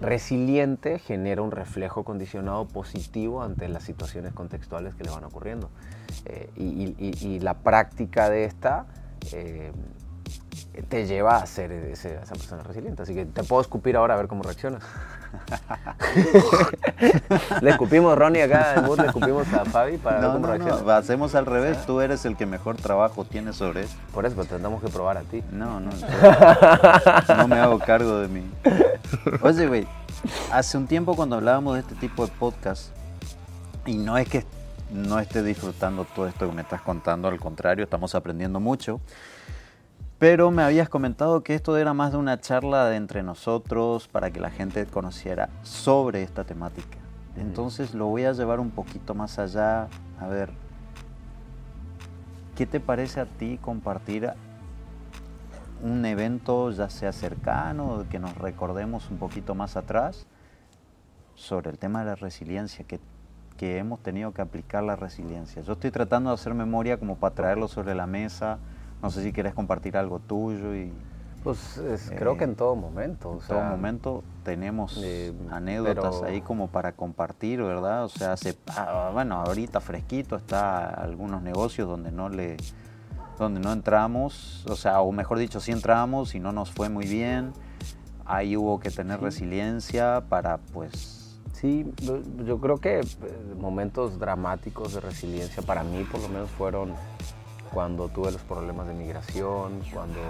resiliente 0.00 0.98
genera 0.98 1.40
un 1.40 1.52
reflejo 1.52 2.02
condicionado 2.02 2.66
positivo 2.66 3.42
ante 3.42 3.68
las 3.68 3.84
situaciones 3.84 4.32
contextuales 4.32 4.94
que 4.96 5.04
le 5.04 5.10
van 5.10 5.24
ocurriendo. 5.24 5.70
Eh, 6.26 6.50
y, 6.56 7.40
la 7.40 7.54
práctica 7.54 8.28
de 8.28 8.44
esta 8.44 8.86
eh, 9.32 9.72
te 10.82 11.06
lleva 11.06 11.36
a 11.36 11.46
ser 11.46 11.72
esa 11.72 12.34
persona 12.34 12.62
resiliente. 12.62 13.02
Así 13.02 13.14
que 13.14 13.24
te 13.24 13.44
puedo 13.44 13.62
escupir 13.62 13.96
ahora 13.96 14.14
a 14.14 14.16
ver 14.16 14.26
cómo 14.26 14.42
reaccionas. 14.42 14.82
le 17.60 17.70
escupimos 17.70 18.16
Ronnie 18.16 18.42
acá 18.42 18.74
en 18.76 18.96
le 18.96 19.06
escupimos 19.06 19.52
a 19.52 19.64
Fabi 19.64 19.98
para 19.98 20.20
ver 20.20 20.30
cómo 20.30 20.46
reacciona. 20.46 20.82
No, 20.82 20.90
hacemos 20.92 21.34
al 21.34 21.46
revés, 21.46 21.84
tú 21.86 22.00
eres 22.00 22.24
el 22.24 22.36
que 22.36 22.46
mejor 22.46 22.76
trabajo 22.76 23.24
tiene 23.24 23.52
sobre 23.52 23.82
eso. 23.82 23.96
Por 24.12 24.26
eso, 24.26 24.36
pero 24.36 24.48
tendremos 24.48 24.82
que 24.82 24.88
probar 24.88 25.18
a 25.18 25.22
ti. 25.22 25.42
No, 25.50 25.80
no, 25.80 25.90
no 27.36 27.48
me 27.48 27.58
hago 27.58 27.78
cargo 27.78 28.18
de 28.18 28.28
mí. 28.28 28.44
Oye, 29.42 29.66
güey, 29.66 29.86
hace 30.52 30.76
un 30.76 30.86
tiempo 30.86 31.16
cuando 31.16 31.36
hablábamos 31.36 31.74
de 31.74 31.80
este 31.80 31.94
tipo 31.94 32.26
de 32.26 32.32
podcast, 32.32 32.90
y 33.86 33.96
no 33.96 34.16
es 34.18 34.28
que 34.28 34.44
no 34.90 35.18
esté 35.18 35.42
disfrutando 35.42 36.04
todo 36.04 36.26
esto 36.26 36.48
que 36.48 36.54
me 36.54 36.62
estás 36.62 36.80
contando, 36.80 37.28
al 37.28 37.38
contrario, 37.38 37.84
estamos 37.84 38.14
aprendiendo 38.14 38.60
mucho. 38.60 39.00
Pero 40.18 40.50
me 40.50 40.62
habías 40.62 40.88
comentado 40.88 41.42
que 41.42 41.54
esto 41.54 41.76
era 41.76 41.92
más 41.92 42.12
de 42.12 42.18
una 42.18 42.40
charla 42.40 42.86
de 42.86 42.96
entre 42.96 43.22
nosotros 43.22 44.08
para 44.08 44.30
que 44.30 44.40
la 44.40 44.50
gente 44.50 44.86
conociera 44.86 45.48
sobre 45.62 46.22
esta 46.22 46.44
temática. 46.44 46.98
Entonces 47.36 47.94
lo 47.94 48.06
voy 48.06 48.24
a 48.24 48.32
llevar 48.32 48.60
un 48.60 48.70
poquito 48.70 49.14
más 49.14 49.38
allá. 49.38 49.88
A 50.20 50.28
ver, 50.28 50.50
¿qué 52.56 52.64
te 52.64 52.78
parece 52.78 53.20
a 53.20 53.26
ti 53.26 53.58
compartir 53.60 54.30
un 55.82 56.04
evento 56.04 56.70
ya 56.70 56.88
sea 56.88 57.12
cercano, 57.12 58.06
que 58.08 58.20
nos 58.20 58.36
recordemos 58.38 59.10
un 59.10 59.18
poquito 59.18 59.54
más 59.54 59.76
atrás, 59.76 60.26
sobre 61.34 61.70
el 61.70 61.78
tema 61.78 62.00
de 62.00 62.06
la 62.06 62.14
resiliencia? 62.14 62.84
¿Qué, 62.86 63.00
que 63.56 63.78
hemos 63.78 64.00
tenido 64.00 64.32
que 64.32 64.42
aplicar 64.42 64.82
la 64.82 64.96
resiliencia. 64.96 65.62
Yo 65.62 65.74
estoy 65.74 65.90
tratando 65.90 66.30
de 66.30 66.34
hacer 66.34 66.54
memoria 66.54 66.98
como 66.98 67.16
para 67.16 67.34
traerlo 67.34 67.68
sobre 67.68 67.94
la 67.94 68.06
mesa. 68.06 68.58
No 69.04 69.10
sé 69.10 69.22
si 69.22 69.34
quieres 69.34 69.52
compartir 69.52 69.98
algo 69.98 70.18
tuyo 70.18 70.74
y 70.74 70.90
pues 71.42 71.78
creo 72.16 72.38
que 72.38 72.44
en 72.44 72.54
todo 72.54 72.74
momento. 72.74 73.38
En 73.38 73.46
todo 73.46 73.60
momento 73.60 74.24
tenemos 74.44 74.98
eh, 75.04 75.30
anécdotas 75.50 76.22
ahí 76.22 76.40
como 76.40 76.68
para 76.68 76.92
compartir, 76.92 77.62
¿verdad? 77.62 78.04
O 78.04 78.08
sea, 78.08 78.32
hace, 78.32 78.56
ah, 78.68 79.10
bueno, 79.12 79.42
ahorita 79.42 79.82
fresquito 79.82 80.36
está 80.36 80.86
algunos 80.86 81.42
negocios 81.42 81.86
donde 81.86 82.12
no 82.12 82.30
le 82.30 82.56
donde 83.38 83.60
no 83.60 83.74
entramos, 83.74 84.64
o 84.70 84.74
sea, 84.74 85.02
o 85.02 85.12
mejor 85.12 85.36
dicho, 85.36 85.60
sí 85.60 85.70
entramos 85.70 86.34
y 86.34 86.40
no 86.40 86.52
nos 86.52 86.70
fue 86.70 86.88
muy 86.88 87.06
bien. 87.06 87.52
Ahí 88.24 88.56
hubo 88.56 88.80
que 88.80 88.90
tener 88.90 89.20
resiliencia 89.20 90.24
para 90.30 90.56
pues 90.72 91.20
Sí, 91.52 91.84
yo 92.46 92.58
creo 92.58 92.78
que 92.78 93.00
eh, 93.00 93.06
momentos 93.58 94.18
dramáticos 94.18 94.94
de 94.94 95.00
resiliencia 95.00 95.62
para 95.62 95.84
mí 95.84 96.04
por 96.04 96.22
lo 96.22 96.28
menos 96.30 96.50
fueron 96.52 96.94
cuando 97.74 98.08
tuve 98.08 98.32
los 98.32 98.42
problemas 98.42 98.86
de 98.86 98.94
migración, 98.94 99.82
cuando 99.92 100.20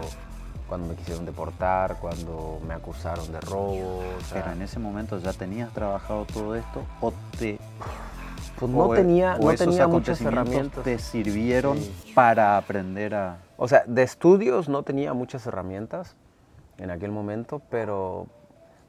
cuando 0.68 0.88
me 0.88 0.94
quisieron 0.94 1.26
deportar, 1.26 1.98
cuando 2.00 2.58
me 2.66 2.72
acusaron 2.72 3.30
de 3.30 3.40
robo. 3.40 4.02
Pero 4.32 4.52
en 4.52 4.62
ese 4.62 4.78
momento 4.78 5.18
ya 5.18 5.34
tenías 5.34 5.72
trabajado 5.72 6.24
todo 6.24 6.54
esto 6.54 6.82
o 7.02 7.12
te 7.38 7.58
pues 8.58 8.70
no 8.70 8.88
tenía, 8.90 9.36
no 9.36 9.54
tenía 9.54 9.86
muchas 9.86 10.20
herramientas. 10.20 10.84
¿Te 10.84 10.98
sirvieron 10.98 11.78
para 12.14 12.56
aprender 12.56 13.14
a...? 13.14 13.38
O 13.56 13.68
sea, 13.68 13.84
de 13.86 14.02
estudios 14.02 14.68
no 14.68 14.82
tenía 14.84 15.12
muchas 15.12 15.46
herramientas 15.46 16.16
en 16.78 16.90
aquel 16.90 17.10
momento, 17.10 17.60
pero 17.68 18.26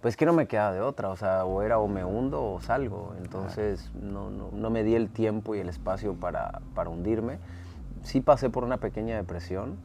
pues 0.02 0.16
que 0.16 0.26
no 0.26 0.34
me 0.34 0.48
quedaba 0.48 0.72
de 0.72 0.82
otra, 0.82 1.10
o 1.10 1.18
sea, 1.18 1.46
o 1.46 1.64
era 1.64 1.80
o 1.80 1.88
me 1.88 2.06
hundo 2.06 2.44
o 2.54 2.62
salgo, 2.62 3.16
entonces 3.18 3.92
no, 3.96 4.30
no, 4.30 4.50
no 4.52 4.70
me 4.70 4.84
di 4.84 4.94
el 4.94 5.10
tiempo 5.10 5.56
y 5.56 5.60
el 5.60 5.68
espacio 5.68 6.14
para, 6.14 6.62
para 6.76 6.90
hundirme. 6.92 7.40
Sí 8.06 8.22
pasé 8.22 8.52
por 8.52 8.64
una 8.64 8.78
pequeña 8.78 9.18
depresión, 9.18 9.78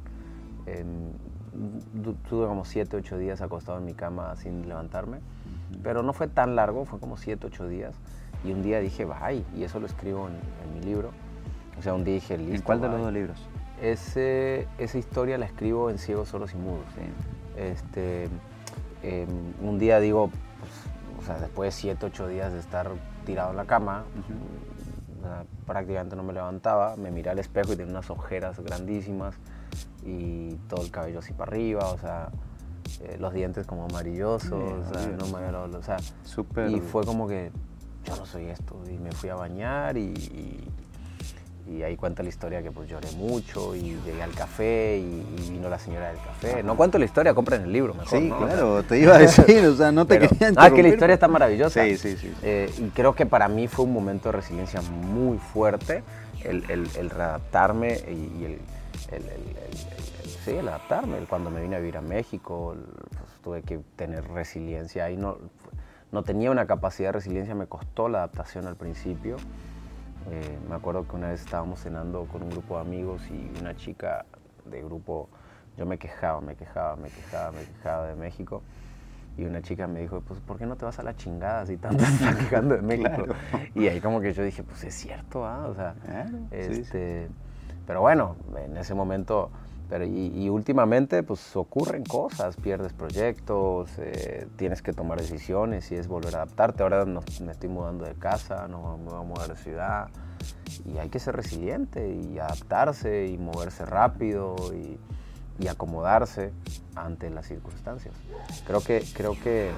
tuve 2.29 2.47
como 2.47 2.67
7, 2.67 2.99
8 2.99 3.19
días 3.19 3.41
acostado 3.41 3.79
en 3.79 3.87
mi 3.87 3.95
cama 3.95 4.37
sin 4.37 4.69
levantarme, 4.69 5.21
pero 5.83 6.03
no 6.03 6.12
fue 6.12 6.29
tan 6.29 6.55
largo, 6.55 6.85
fue 6.85 7.00
como 7.00 7.17
7, 7.17 7.47
8 7.47 7.69
días. 7.69 7.95
Y 8.45 8.53
un 8.53 8.62
día 8.62 8.79
dije, 8.81 9.07
bye, 9.07 9.43
y 9.57 9.65
eso 9.65 9.81
lo 9.81 9.87
escribo 9.87 10.29
en, 10.29 10.75
mi 10.75 10.85
libro. 10.85 11.11
O 11.79 11.83
sea, 11.83 11.95
un 11.95 12.05
día 12.05 12.15
dije, 12.15 12.37
listo. 12.37 12.57
¿En 12.57 12.62
cuál 12.62 12.81
de 12.83 12.89
los 12.89 13.00
dos 13.00 13.12
libros? 13.12 13.49
Ese, 13.81 14.69
esa 14.77 14.99
historia 14.99 15.39
la 15.39 15.47
escribo 15.47 15.89
en 15.89 15.99
Ciegos, 15.99 16.29
Solos 16.29 16.53
y 16.53 16.59
Mudos. 16.59 16.85
Este, 17.57 18.29
em, 19.03 19.29
un 19.62 19.79
día 19.79 19.99
digo, 19.99 20.31
pues, 20.59 20.73
o 21.19 21.23
sea, 21.25 21.39
después 21.39 21.75
de 21.75 21.81
7, 21.81 22.07
8 22.07 22.29
días 22.29 22.53
de 22.53 22.59
estar 22.61 22.91
tirado 23.25 23.50
en 23.50 23.57
la 23.57 23.65
cama, 23.65 24.05
prácticamente 25.67 26.17
no 26.17 26.23
me 26.23 26.33
levantaba, 26.33 26.97
me 26.97 27.11
miré 27.11 27.31
al 27.31 27.39
espejo 27.39 27.73
y 27.73 27.77
tenía 27.77 27.93
unas 27.93 28.11
ojeras 28.11 28.59
grandísimas 28.61 29.37
y 30.05 30.55
todo 30.69 30.83
el 30.83 30.91
cabello 30.91 31.19
así 31.21 31.33
para 31.33 31.50
arriba, 31.50 31.87
o 31.89 31.99
sea, 31.99 32.31
eh, 33.00 33.17
los 33.19 33.33
dientes 33.33 33.67
como 33.67 33.85
amarillosos, 33.85 34.53
o 34.53 34.93
sea, 34.93 35.07
no 35.09 35.27
me, 35.27 35.47
o 35.77 35.83
sea, 35.83 35.99
y 36.69 36.81
fue 36.81 37.05
como 37.05 37.29
que 37.29 37.50
yo 38.05 38.17
no 38.17 38.27
soy 38.27 38.47
esto, 38.47 38.81
y 38.91 38.99
me 38.99 39.12
fui 39.12 39.29
a 39.29 39.35
bañar 39.35 39.97
y, 39.97 40.12
y, 40.12 40.69
ahí 41.83 41.97
cuenta 41.97 42.23
la 42.23 42.29
historia 42.29 42.62
que 42.62 42.71
pues 42.71 42.89
lloré 42.89 43.11
mucho 43.12 43.75
y 43.75 43.97
llegué 44.05 44.23
al 44.23 44.33
café 44.33 44.99
y, 44.99 45.50
vino 45.50 45.69
la 45.69 45.79
señora 45.79 46.09
del 46.09 46.19
café. 46.19 46.62
No 46.62 46.77
cuento 46.77 46.99
la 46.99 47.05
historia, 47.05 47.33
compren 47.35 47.62
el 47.62 47.73
libro 47.73 47.95
mejor. 47.95 48.19
Sí, 48.19 48.29
claro, 48.29 48.83
te 48.83 48.99
iba 48.99 49.15
a 49.15 49.19
decir, 49.19 49.65
o 49.67 49.77
sea, 49.77 49.93
no 49.93 50.07
te 50.07 50.19
quería 50.21 50.53
Ah, 50.57 50.71
que 50.71 50.83
la 50.83 50.89
historia 50.89 51.15
está 51.15 51.29
maravillosa. 51.29 51.85
Sí, 51.85 51.97
sí, 51.97 52.17
sí. 52.17 52.33
Eh, 52.43 52.73
y 52.79 52.89
creo 52.91 53.15
que 53.15 53.27
para 53.27 53.49
mí 53.49 53.69
fue 53.69 53.85
un 53.85 53.93
momento 53.93 54.31
de 54.31 54.33
resiliencia 54.33 54.81
muy 54.83 55.39
fuerte 55.39 56.03
el, 56.45 56.65
el, 56.71 56.89
el 56.97 57.11
readaptarme 57.11 58.00
y 58.09 58.45
el 58.45 58.59
el, 59.12 59.23
sí, 60.45 60.53
el 60.53 60.69
adaptarme. 60.69 61.19
Cuando 61.29 61.50
me 61.50 61.61
vine 61.61 61.77
a 61.77 61.79
vivir 61.79 61.97
a 61.97 62.00
México, 62.00 62.77
pues, 63.11 63.43
tuve 63.43 63.62
que 63.62 63.79
tener 63.97 64.27
resiliencia. 64.29 65.05
Ahí 65.05 65.17
no, 65.17 65.39
no 66.12 66.23
tenía 66.23 66.50
una 66.50 66.67
capacidad 66.67 67.09
de 67.09 67.12
resiliencia, 67.12 67.55
me 67.55 67.67
costó 67.67 68.09
la 68.09 68.19
adaptación 68.19 68.67
al 68.67 68.77
principio. 68.77 69.37
Eh, 70.31 70.59
me 70.69 70.75
acuerdo 70.75 71.07
que 71.07 71.17
una 71.17 71.29
vez 71.29 71.41
estábamos 71.41 71.81
cenando 71.81 72.25
con 72.27 72.43
un 72.43 72.50
grupo 72.50 72.77
de 72.77 72.83
amigos 72.83 73.23
y 73.31 73.59
una 73.61 73.75
chica 73.77 74.27
de 74.65 74.83
grupo, 74.83 75.29
yo 75.77 75.87
me 75.87 75.99
quejaba, 75.99 76.41
me 76.41 76.55
quejaba, 76.55 76.97
me 76.97 77.09
quejaba, 77.09 77.53
me 77.53 77.65
quejaba 77.65 78.07
de 78.07 78.15
México. 78.15 78.62
Y 79.39 79.45
una 79.45 79.62
chica 79.62 79.87
me 79.87 80.00
dijo, 80.00 80.21
pues, 80.21 80.41
¿por 80.41 80.59
qué 80.59 80.67
no 80.67 80.77
te 80.77 80.85
vas 80.85 80.99
a 80.99 81.03
la 81.03 81.17
chingada 81.17 81.65
si 81.65 81.77
tanto 81.77 82.05
estás 82.05 82.37
quejando 82.37 82.77
de 82.77 82.83
México? 82.83 83.25
Y 83.75 83.89
ahí 83.89 84.00
como 84.00 84.21
que 84.21 84.33
yo 84.33 84.43
dije, 84.43 84.62
pues 84.62 84.85
es 84.85 84.95
cierto, 84.95 85.47
¿ah? 85.47 85.67
O 85.69 85.75
sea, 85.75 85.95
este, 86.50 87.29
pero 87.87 88.00
bueno, 88.00 88.37
en 88.57 88.77
ese 88.77 88.95
momento, 88.95 89.50
pero 89.90 90.06
y, 90.06 90.49
últimamente 90.49 91.25
pues 91.25 91.56
ocurren 91.56 92.04
cosas, 92.04 92.54
pierdes 92.56 92.92
proyectos, 92.92 93.90
eh, 93.99 94.47
tienes 94.56 94.82
que 94.82 94.92
tomar 94.92 95.20
decisiones 95.20 95.90
y 95.90 95.97
es 95.97 96.06
volver 96.06 96.37
a 96.37 96.42
adaptarte. 96.42 96.85
Ahora 96.85 97.04
me 97.04 97.50
estoy 97.50 97.68
mudando 97.68 98.04
de 98.04 98.14
casa, 98.14 98.68
no 98.68 98.97
me 98.99 99.11
voy 99.11 99.20
a 99.20 99.25
mudar 99.25 99.49
de 99.49 99.56
ciudad 99.56 100.09
y 100.87 100.99
hay 100.99 101.09
que 101.09 101.18
ser 101.18 101.35
resiliente 101.35 102.09
y 102.09 102.38
adaptarse 102.38 103.26
y 103.26 103.37
moverse 103.37 103.85
rápido 103.85 104.56
y, 104.73 104.99
acomodarse 105.68 106.52
ante 106.94 107.28
las 107.28 107.47
circunstancias. 107.47 108.14
Creo 108.66 108.80
que, 108.80 109.04
creo 109.12 109.38
que 109.38 109.70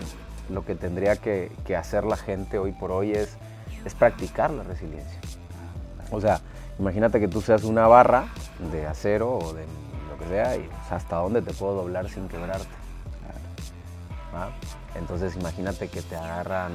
lo 0.49 0.65
que 0.65 0.77
tendría 0.77 1.17
que, 1.17 1.51
hacer 1.77 2.05
la 2.05 2.17
gente 2.17 2.57
hoy 2.59 2.71
por 2.71 2.93
hoy 2.93 3.11
es, 3.11 3.37
es 3.85 3.93
practicar 3.97 4.53
la 4.53 4.63
resiliencia. 4.63 5.19
O 6.13 6.21
sea, 6.21 6.41
Imagínate 6.79 7.21
que 7.21 7.29
tú 7.29 7.41
seas 7.41 7.65
una 7.65 7.87
barra 7.87 8.27
de 8.73 8.87
acero 8.87 9.39
o 9.39 9.53
de 9.53 9.65
que 10.23 10.29
sea 10.29 10.57
y 10.57 10.69
hasta 10.91 11.17
dónde 11.17 11.43
te 11.43 11.53
puedo 11.53 11.75
doblar 11.75 12.09
sin 12.09 12.29
quebrarte. 12.29 12.67
¿Ah? 14.35 14.51
Entonces 14.95 15.37
imagínate 15.37 15.89
que 15.89 16.03
te 16.03 16.17
agarran 16.17 16.73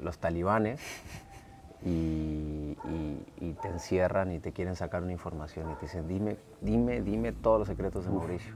los 0.00 0.18
talibanes 0.18 0.80
y, 1.84 2.76
te 3.60 3.68
encierran 3.68 4.32
y 4.32 4.40
te 4.40 4.52
quieren 4.52 4.74
sacar 4.74 5.02
una 5.02 5.12
información 5.12 5.70
y 5.70 5.74
te 5.74 5.82
dicen, 5.82 6.08
dime, 6.08 6.36
dime, 6.60 7.00
dime 7.00 7.32
todos 7.32 7.60
los 7.60 7.68
secretos 7.68 8.04
de 8.04 8.10
Mauricio. 8.10 8.54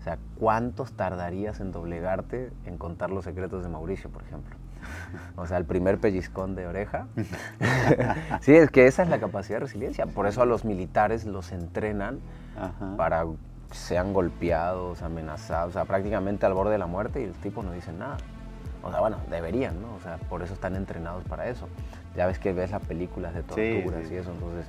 O 0.00 0.02
sea, 0.04 0.18
¿cuántos 0.38 0.92
tardarías 0.92 1.60
en 1.60 1.72
doblegarte 1.72 2.52
en 2.64 2.78
contar 2.78 3.10
los 3.10 3.24
secretos 3.24 3.62
de 3.62 3.68
Mauricio, 3.68 4.08
por 4.10 4.22
ejemplo? 4.22 4.56
O 5.36 5.46
sea, 5.46 5.58
el 5.58 5.64
primer 5.64 5.98
pellizcón 5.98 6.54
de 6.54 6.66
oreja. 6.66 7.06
sí, 8.40 8.54
es 8.54 8.70
que 8.70 8.86
esa 8.86 9.02
es 9.02 9.08
la 9.08 9.18
capacidad 9.18 9.56
de 9.56 9.66
resiliencia. 9.66 10.06
Por 10.06 10.26
eso 10.26 10.42
a 10.42 10.46
los 10.46 10.64
militares 10.64 11.24
los 11.24 11.52
entrenan 11.52 12.20
para 12.96 13.24
que 13.70 13.76
sean 13.76 14.12
golpeados, 14.12 15.02
amenazados, 15.02 15.70
o 15.70 15.72
sea, 15.72 15.84
prácticamente 15.84 16.46
al 16.46 16.54
borde 16.54 16.72
de 16.72 16.78
la 16.78 16.86
muerte 16.86 17.20
y 17.20 17.24
el 17.24 17.32
tipo 17.32 17.62
no 17.62 17.72
dice 17.72 17.92
nada. 17.92 18.16
O 18.82 18.90
sea, 18.90 19.00
bueno, 19.00 19.16
deberían, 19.30 19.80
¿no? 19.80 19.94
O 19.94 20.00
sea, 20.00 20.18
por 20.28 20.42
eso 20.42 20.52
están 20.52 20.76
entrenados 20.76 21.24
para 21.24 21.48
eso. 21.48 21.68
Ya 22.14 22.26
ves 22.26 22.38
que 22.38 22.52
ves 22.52 22.70
las 22.70 22.84
películas 22.84 23.34
de 23.34 23.42
torturas 23.42 24.10
y 24.10 24.16
eso, 24.16 24.30
entonces 24.30 24.66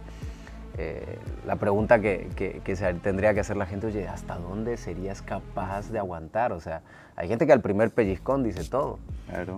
eh, 0.77 1.19
la 1.45 1.55
pregunta 1.55 1.99
que, 1.99 2.61
que, 2.63 2.75
se 2.75 2.93
tendría 2.95 3.33
que 3.33 3.39
hacer 3.39 3.55
la 3.55 3.65
gente, 3.65 3.87
oye, 3.87 4.09
¿hasta 4.09 4.37
dónde 4.37 4.75
serías 4.75 5.21
capaz 5.21 5.89
de 5.89 5.99
aguantar? 5.99 6.51
O 6.51 6.59
sea, 6.59 6.81
hay 7.15 7.29
gente 7.29 7.47
que 7.47 7.53
al 7.53 7.61
primer 7.61 7.91
pellizcón 7.91 8.43
dice 8.43 8.65
todo. 8.65 8.99
Claro. 9.29 9.57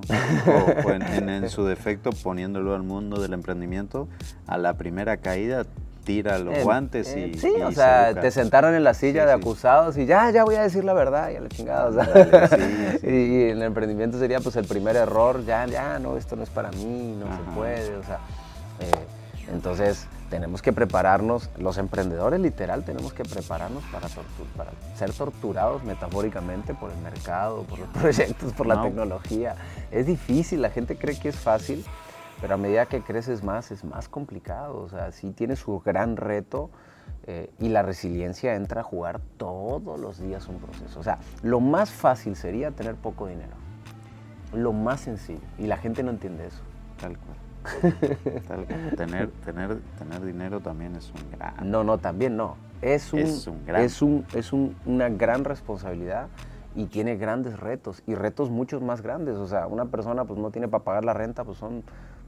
O, 0.86 0.92
en, 0.92 1.50
su 1.50 1.66
defecto, 1.66 2.12
poniéndolo 2.24 2.76
al 2.76 2.84
mundo 2.84 3.20
del 3.20 3.34
emprendimiento, 3.34 4.08
a 4.46 4.60
la 4.60 4.78
primera 4.78 5.18
caída 5.18 5.66
tira 6.08 6.40
los 6.40 6.64
guantes 6.64 7.14
y. 7.18 7.34
Sí, 7.34 7.52
o 7.62 7.72
sea, 7.74 8.14
te 8.14 8.32
sentaron 8.32 8.74
en 8.74 8.84
la 8.86 8.94
silla 8.94 9.26
de 9.26 9.34
acusados 9.34 9.98
y 9.98 10.06
ya, 10.06 10.32
ya 10.32 10.46
voy 10.46 10.56
a 10.56 10.62
decir 10.62 10.86
la 10.86 10.94
verdad 10.94 11.32
y 11.32 11.36
a 11.36 11.42
la 11.42 11.50
chingada. 11.50 11.88
O 11.88 11.94
sea, 11.94 12.58
y, 13.04 13.50
en 13.50 13.58
el 13.58 13.64
emprendimiento 13.64 14.18
sería 14.18 14.40
pues 14.40 14.56
el 14.56 14.66
primer 14.66 14.96
error, 14.96 15.44
ya, 15.46 15.66
ya, 15.66 16.00
no, 16.00 16.16
esto 16.16 16.38
no 16.38 16.44
es 16.44 16.50
para 16.50 16.72
mí, 16.72 17.18
no 17.20 17.26
se 17.26 17.44
puede, 17.54 17.96
o 17.98 18.04
sea. 18.04 18.20
Eh, 18.80 19.52
entonces 19.52 20.08
tenemos 20.30 20.62
que 20.62 20.72
prepararnos, 20.72 21.50
los 21.58 21.78
emprendedores 21.78 22.40
literal 22.40 22.84
tenemos 22.86 23.12
que 23.12 23.24
prepararnos 23.24 23.84
para, 23.92 24.08
para 24.56 24.72
ser 24.96 25.12
torturados 25.12 25.84
metafóricamente 25.84 26.74
por 26.74 26.92
el 26.92 26.98
mercado, 27.00 27.64
por 27.64 27.80
los 27.80 27.90
proyectos, 28.02 28.54
por 28.54 28.66
la 28.66 28.82
tecnología. 28.82 29.56
Es 29.92 30.06
difícil, 30.06 30.62
la 30.62 30.70
gente 30.70 30.98
cree 30.98 31.20
que 31.20 31.30
es 31.30 31.36
fácil, 31.36 31.84
pero 32.42 32.54
a 32.54 32.58
medida 32.58 32.86
que 32.86 33.02
creces 33.02 33.44
más 33.44 33.72
es 33.72 33.84
más 33.84 34.10
complicado. 34.10 34.82
O 34.82 34.90
sea, 34.90 35.12
sí 35.12 35.32
tiene 35.32 35.56
su 35.56 35.80
gran 35.80 36.18
reto 36.18 36.70
eh, 37.26 37.52
y 37.60 37.70
la 37.70 37.82
resiliencia 37.82 38.56
entra 38.56 38.82
a 38.82 38.84
jugar 38.84 39.22
todos 39.38 40.00
los 40.00 40.20
días 40.20 40.48
un 40.48 40.60
proceso. 40.60 41.00
O 41.00 41.04
sea, 41.04 41.20
lo 41.42 41.60
más 41.60 41.92
fácil 41.92 42.36
sería 42.36 42.72
tener 42.72 42.96
poco 42.96 43.28
dinero. 43.28 43.56
Lo 44.54 44.72
más 44.74 45.02
sencillo. 45.02 45.42
Y 45.58 45.68
la 45.68 45.78
gente 45.78 46.04
no 46.04 46.12
entiende 46.12 46.48
eso. 46.48 46.62
Tal 47.00 47.18
cual 47.18 47.38
tener, 48.98 49.30
tener, 49.46 49.80
tener 49.98 50.22
dinero 50.26 50.62
también 50.62 50.96
es 50.96 51.12
un 51.12 51.32
gran... 51.32 51.70
No, 51.70 51.84
no, 51.84 51.98
también 51.98 52.38
no. 52.38 52.56
Es, 52.82 53.12
un, 53.12 53.20
es, 53.20 53.48
un 53.48 53.66
gran... 53.66 53.82
es, 53.82 54.02
un, 54.02 54.26
es 54.34 54.54
una 54.54 55.10
gran 55.10 55.44
responsabilidad 55.44 56.28
y 56.76 56.86
tiene 56.86 57.18
grandes 57.18 57.60
retos 57.60 58.04
y 58.06 58.16
retos 58.16 58.50
muchos 58.52 58.82
más 58.82 59.02
grandes. 59.02 59.36
O 59.36 59.48
sea, 59.48 59.68
una 59.68 59.86
persona 59.86 60.26
pues 60.26 60.40
no 60.40 60.52
tiene 60.52 60.68
para 60.68 60.84
pagar 60.84 61.04
la 61.04 61.14
renta, 61.14 61.44
pues 61.44 61.58
son 61.58 61.84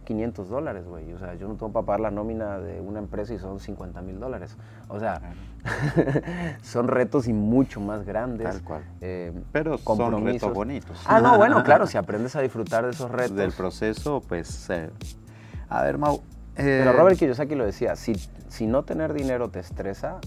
500 0.10 0.50
dólares, 0.50 0.88
güey. 0.88 1.13
O 1.13 1.20
sea, 1.20 1.36
yo 1.36 1.48
no 1.48 1.54
tengo 1.54 1.72
para 1.72 1.86
pagar 1.86 2.00
la 2.00 2.10
nómina 2.10 2.58
de 2.58 2.82
una 2.82 2.98
empresa 2.98 3.32
y 3.32 3.38
son 3.38 3.60
50 3.60 4.01
mil 4.01 4.20
dólares. 4.20 4.58
O 4.88 5.00
sea, 5.00 5.22
son 6.63 6.88
retos 6.88 7.28
y 7.28 7.34
mucho 7.34 7.80
más 7.80 8.04
grandes. 8.08 8.50
Tal 8.50 8.63
cual. 8.63 8.84
Eh, 9.01 9.32
Pero 9.51 9.78
son 9.78 10.25
retos 10.25 10.51
bonitos. 10.51 11.00
Ah, 11.06 11.22
no, 11.22 11.38
bueno, 11.38 11.63
claro, 11.63 11.86
si 11.88 11.96
aprendes 11.96 12.36
a 12.36 12.42
disfrutar 12.42 12.86
de 12.86 12.89
esos 12.89 13.12
retos. 13.12 13.36
Del 13.36 13.51
proceso, 13.51 14.24
pues... 14.28 14.72
Eh, 14.72 14.89
a 15.70 15.84
ver, 15.84 16.00
Mau... 16.00 16.24
Pero 16.56 16.92
Robert 16.92 17.20
Kiyosaki 17.20 17.54
lo 17.54 17.66
decía, 17.66 17.96
si, 17.96 18.16
si 18.48 18.66
no 18.66 18.84
tener 18.84 19.13
dinero 19.13 19.50
te 19.50 19.60
estresa, 19.60 20.20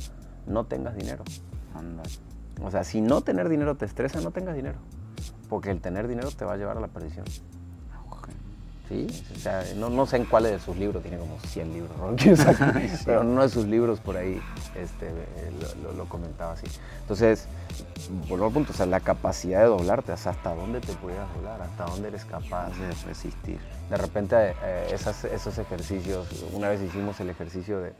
no 0.46 0.64
tengas 0.64 0.94
dinero. 0.94 1.24
Anda. 1.74 2.04
O 2.62 2.70
sea, 2.70 2.84
si 2.84 3.00
no 3.00 3.22
tener 3.22 3.48
dinero 3.48 3.74
te 3.76 3.84
estresa, 3.84 4.20
no 4.20 4.30
tengas 4.30 4.54
dinero. 4.54 4.78
Porque 5.48 5.72
el 5.72 5.80
tener 5.80 6.06
dinero 6.06 6.30
te 6.30 6.44
va 6.44 6.52
a 6.52 6.56
llevar 6.56 6.76
a 6.76 6.80
la 6.80 6.88
perdición. 6.88 7.24
Sí, 8.92 9.06
o 9.34 9.38
sea, 9.38 9.64
no, 9.76 10.06
sé 10.06 10.18
en 10.18 10.26
cuáles 10.26 10.52
de 10.52 10.58
sus 10.60 10.76
libros, 10.76 11.02
tiene 11.02 11.16
como 11.16 11.38
100 11.40 11.72
libros, 11.72 11.96
pero 13.06 13.22
en 13.22 13.28
uno 13.28 13.42
de 13.42 13.48
sus 13.48 13.64
libros 13.64 14.00
por 14.00 14.18
ahí 14.18 14.38
este, 14.74 15.10
lo, 15.96 16.04
comentaba 16.06 16.52
así. 16.52 16.66
Entonces, 17.00 17.46
vuelvo 18.28 18.46
al 18.46 18.52
punto, 18.52 18.72
o 18.72 18.76
sea, 18.76 18.84
la 18.84 19.00
capacidad 19.00 19.60
de 19.60 19.66
doblarte, 19.66 20.12
hasta 20.12 20.54
dónde 20.54 20.80
te 20.80 20.92
pudieras 20.94 21.32
doblar, 21.34 21.62
hasta 21.62 21.86
dónde 21.86 22.08
eres 22.08 22.26
capaz 22.26 22.68
de 22.78 22.92
resistir. 23.06 23.58
De 23.88 23.96
repente, 23.96 24.54
eh, 24.62 24.88
esos 24.92 25.58
ejercicios, 25.58 26.28
una 26.52 26.68
vez 26.68 26.82
hicimos 26.82 27.18
el 27.20 27.30
ejercicio 27.30 27.80
de, 27.80 27.94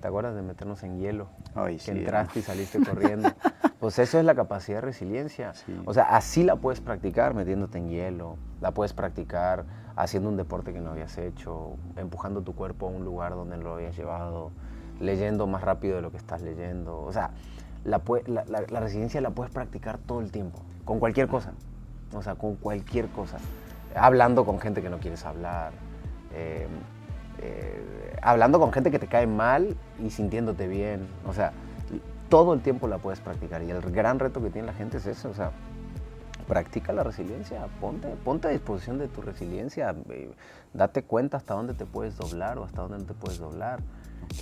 ¿Te 0.00 0.08
acuerdas 0.08 0.34
de 0.34 0.42
meternos 0.42 0.82
en 0.82 0.98
hielo? 0.98 1.28
que 1.54 1.90
entraste 1.90 2.40
y 2.40 2.42
saliste 2.42 2.84
corriendo. 2.84 3.30
Pues 3.82 3.98
eso 3.98 4.20
es 4.20 4.24
la 4.24 4.36
capacidad 4.36 4.76
de 4.76 4.82
resiliencia. 4.82 5.54
O 5.86 5.92
sea, 5.92 6.04
así 6.04 6.44
la 6.44 6.54
puedes 6.54 6.80
practicar 6.80 7.34
metiéndote 7.34 7.78
en 7.78 7.88
hielo, 7.88 8.36
la 8.60 8.70
puedes 8.70 8.92
practicar 8.92 9.64
haciendo 9.96 10.28
un 10.28 10.36
deporte 10.36 10.72
que 10.72 10.80
no 10.80 10.92
habías 10.92 11.18
hecho, 11.18 11.74
empujando 11.96 12.42
tu 12.42 12.54
cuerpo 12.54 12.86
a 12.86 12.90
un 12.90 13.04
lugar 13.04 13.32
donde 13.32 13.56
no 13.56 13.64
lo 13.64 13.74
habías 13.74 13.96
llevado, 13.96 14.52
leyendo 15.00 15.48
más 15.48 15.62
rápido 15.62 15.96
de 15.96 16.02
lo 16.02 16.12
que 16.12 16.16
estás 16.16 16.42
leyendo. 16.42 17.00
O 17.00 17.12
sea, 17.12 17.32
la, 17.84 18.00
la, 18.26 18.80
resiliencia 18.80 19.20
la 19.20 19.30
puedes 19.30 19.52
practicar 19.52 19.98
todo 19.98 20.20
el 20.20 20.30
tiempo, 20.30 20.60
con 20.84 21.00
cualquier 21.00 21.26
cosa. 21.26 21.52
O 22.14 22.22
sea, 22.22 22.36
con 22.36 22.54
cualquier 22.54 23.08
cosa. 23.08 23.38
Hablando 23.96 24.44
con 24.44 24.60
gente 24.60 24.80
que 24.80 24.90
no 24.90 24.98
quieres 24.98 25.24
hablar. 25.24 25.72
Eh, 26.34 26.68
eh, 27.42 28.16
hablando 28.22 28.58
con 28.60 28.72
gente 28.72 28.90
que 28.90 28.98
te 28.98 29.08
cae 29.08 29.26
mal 29.26 29.76
y 30.02 30.10
sintiéndote 30.10 30.66
bien. 30.68 31.06
O 31.26 31.32
sea, 31.32 31.52
todo 32.28 32.54
el 32.54 32.60
tiempo 32.60 32.88
la 32.88 32.98
puedes 32.98 33.20
practicar. 33.20 33.62
Y 33.62 33.70
el 33.70 33.80
gran 33.90 34.18
reto 34.18 34.42
que 34.42 34.50
tiene 34.50 34.66
la 34.66 34.74
gente 34.74 34.98
es 34.98 35.06
eso. 35.06 35.28
O 35.28 35.34
sea, 35.34 35.50
practica 36.46 36.92
la 36.92 37.02
resiliencia, 37.02 37.66
ponte, 37.80 38.08
ponte 38.24 38.48
a 38.48 38.50
disposición 38.50 38.98
de 38.98 39.08
tu 39.08 39.22
resiliencia, 39.22 39.94
eh, 40.10 40.30
date 40.72 41.02
cuenta 41.02 41.36
hasta 41.36 41.54
dónde 41.54 41.74
te 41.74 41.86
puedes 41.86 42.16
doblar 42.16 42.58
o 42.58 42.64
hasta 42.64 42.82
dónde 42.82 42.98
no 42.98 43.04
te 43.04 43.14
puedes 43.14 43.38
doblar. 43.38 43.80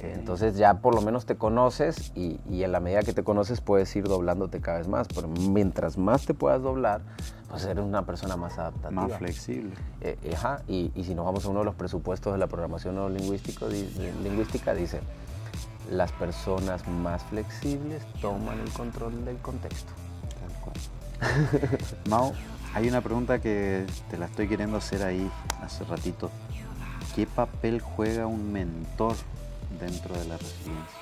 Entonces 0.03 0.57
ya 0.57 0.81
por 0.81 0.95
lo 0.95 1.03
menos 1.03 1.27
te 1.27 1.37
conoces 1.37 2.13
y, 2.15 2.39
en 2.49 2.73
la 2.73 2.81
medida 2.81 3.03
que 3.03 3.13
te 3.13 3.25
conoces 3.25 3.61
puedes 3.61 3.95
ir 3.97 4.05
doblándote 4.05 4.61
cada 4.61 4.79
vez 4.79 4.89
más, 4.89 5.09
pero 5.09 5.29
mientras 5.29 5.99
más 5.99 6.27
te 6.27 6.35
puedas 6.35 6.63
doblar, 6.63 7.03
pues 7.49 7.65
eres 7.65 7.85
una 7.85 8.07
persona 8.07 8.37
más 8.37 8.59
adaptativa. 8.59 9.09
Más 9.09 9.19
flexible. 9.19 9.73
Eh, 10.01 10.17
ajá, 10.35 10.63
y, 10.69 10.93
y, 10.95 11.05
si 11.05 11.15
nos 11.15 11.25
vamos 11.25 11.45
a 11.45 11.49
uno 11.49 11.61
de 11.61 11.65
los 11.65 11.75
presupuestos 11.75 12.33
de 12.33 12.39
la 12.39 12.47
programación 12.47 12.95
neurolingüística, 12.95 13.67
lingüística 13.67 14.75
dice, 14.75 15.01
las 15.91 16.13
personas 16.13 16.87
más 16.87 17.23
flexibles 17.25 18.05
toman 18.21 18.61
el 18.61 18.71
control 18.73 19.25
del 19.25 19.39
contexto. 19.39 19.93
Mau, 22.09 22.33
hay 22.75 22.89
una 22.89 23.01
pregunta 23.01 23.41
que 23.41 23.87
te 24.11 24.17
la 24.17 24.27
estoy 24.27 24.49
queriendo 24.49 24.79
hacer 24.79 25.03
ahí 25.03 25.31
hace 25.61 25.85
ratito. 25.85 26.31
¿Qué 27.15 27.27
papel 27.27 27.81
juega 27.81 28.27
un 28.27 28.53
mentor 28.53 29.17
dentro 29.79 30.15
de 30.17 30.25
la 30.27 30.37
resiliencia? 30.37 30.99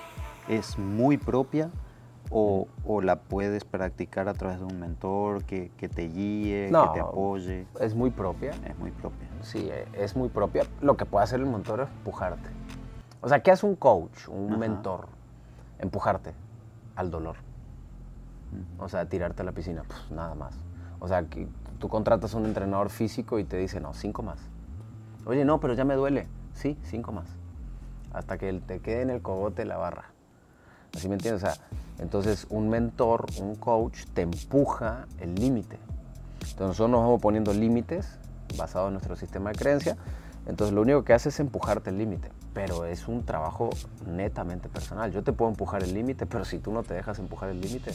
¿Es 0.49 0.79
muy 0.79 1.17
propia 1.19 1.71
o, 2.31 2.67
la 3.03 3.17
puedes 3.17 3.64
practicar 3.64 4.29
a 4.29 4.35
través 4.35 4.59
de 4.59 4.64
un 4.64 4.81
mentor 4.81 5.45
que, 5.45 5.71
te 5.79 6.09
guíe, 6.09 6.66
que 6.66 6.88
te 6.92 7.01
apoye? 7.01 7.66
Es 7.81 7.95
muy 7.95 8.11
propia. 8.11 8.51
Es 8.66 8.79
muy 8.79 8.90
propia. 8.90 9.29
Sí, 9.42 9.71
es 9.92 10.16
muy 10.16 10.29
propia. 10.29 10.64
Lo 10.81 10.97
que 10.97 11.05
puede 11.05 11.25
hacer 11.25 11.40
el 11.40 11.47
mentor 11.47 11.81
es 11.81 11.88
empujarte. 11.88 12.51
O 13.21 13.29
sea, 13.29 13.42
¿qué 13.42 13.51
hace 13.51 13.66
un 13.66 13.77
coach, 13.77 14.29
un 14.29 14.59
mentor? 14.59 15.09
Empujarte 15.79 16.35
al 16.97 17.11
dolor. 17.11 17.37
O 18.79 18.88
sea, 18.88 19.09
tirarte 19.09 19.42
a 19.42 19.45
la 19.45 19.53
piscina, 19.53 19.83
pues 19.87 20.11
nada 20.11 20.35
más. 20.35 20.55
O 21.01 21.09
sea, 21.09 21.23
que 21.25 21.47
tú 21.79 21.88
contratas 21.88 22.35
a 22.35 22.38
un 22.38 22.47
entrenador 22.47 22.90
físico 22.90 23.38
y 23.38 23.45
te 23.45 23.57
dice, 23.57 23.81
no, 23.81 23.95
cinco 23.95 24.23
más. 24.23 24.38
Oye, 25.27 25.45
no, 25.45 25.61
pero 25.61 25.75
ya 25.75 25.85
me 25.85 25.95
duele. 25.95 26.27
Sí, 26.55 26.77
cinco 26.83 27.12
más. 27.12 27.38
Hasta 28.12 28.38
que 28.38 28.53
te 28.55 28.81
quede 28.81 29.03
en 29.03 29.11
el 29.11 29.23
cogote 29.23 29.64
la 29.64 29.77
barra. 29.77 30.07
¿Así 30.94 31.09
me 31.09 31.14
entiendes? 31.14 31.44
Entonces 31.99 32.47
un 32.51 32.68
mentor, 32.68 33.27
un 33.40 33.55
coach, 33.55 34.05
te 34.14 34.23
empuja 34.23 35.07
el 35.21 35.35
límite. 35.35 35.79
Entonces 36.35 36.61
nosotros 36.61 36.90
nos 36.90 37.01
vamos 37.03 37.21
poniendo 37.21 37.53
límites 37.53 38.18
basados 38.57 38.88
en 38.88 38.94
nuestro 38.94 39.16
sistema 39.16 39.51
de 39.51 39.57
creencia. 39.57 39.97
Entonces 40.47 40.75
lo 40.75 40.83
único 40.83 41.05
que 41.05 41.12
hace 41.12 41.29
es 41.29 41.40
empujarte 41.40 41.90
el 41.90 41.99
límite 41.99 42.31
pero 42.59 42.87
es 42.87 43.07
un 43.07 43.25
trabajo 43.25 43.71
netamente 44.05 44.68
personal. 44.68 45.12
Yo 45.12 45.23
te 45.23 45.33
puedo 45.33 45.49
empujar 45.49 45.85
el 45.85 45.94
límite, 45.94 46.27
pero 46.27 46.44
si 46.44 46.59
tú 46.59 46.73
no 46.73 46.83
te 46.83 46.92
dejas 46.92 47.21
empujar 47.21 47.51
el 47.51 47.61
límite, 47.61 47.92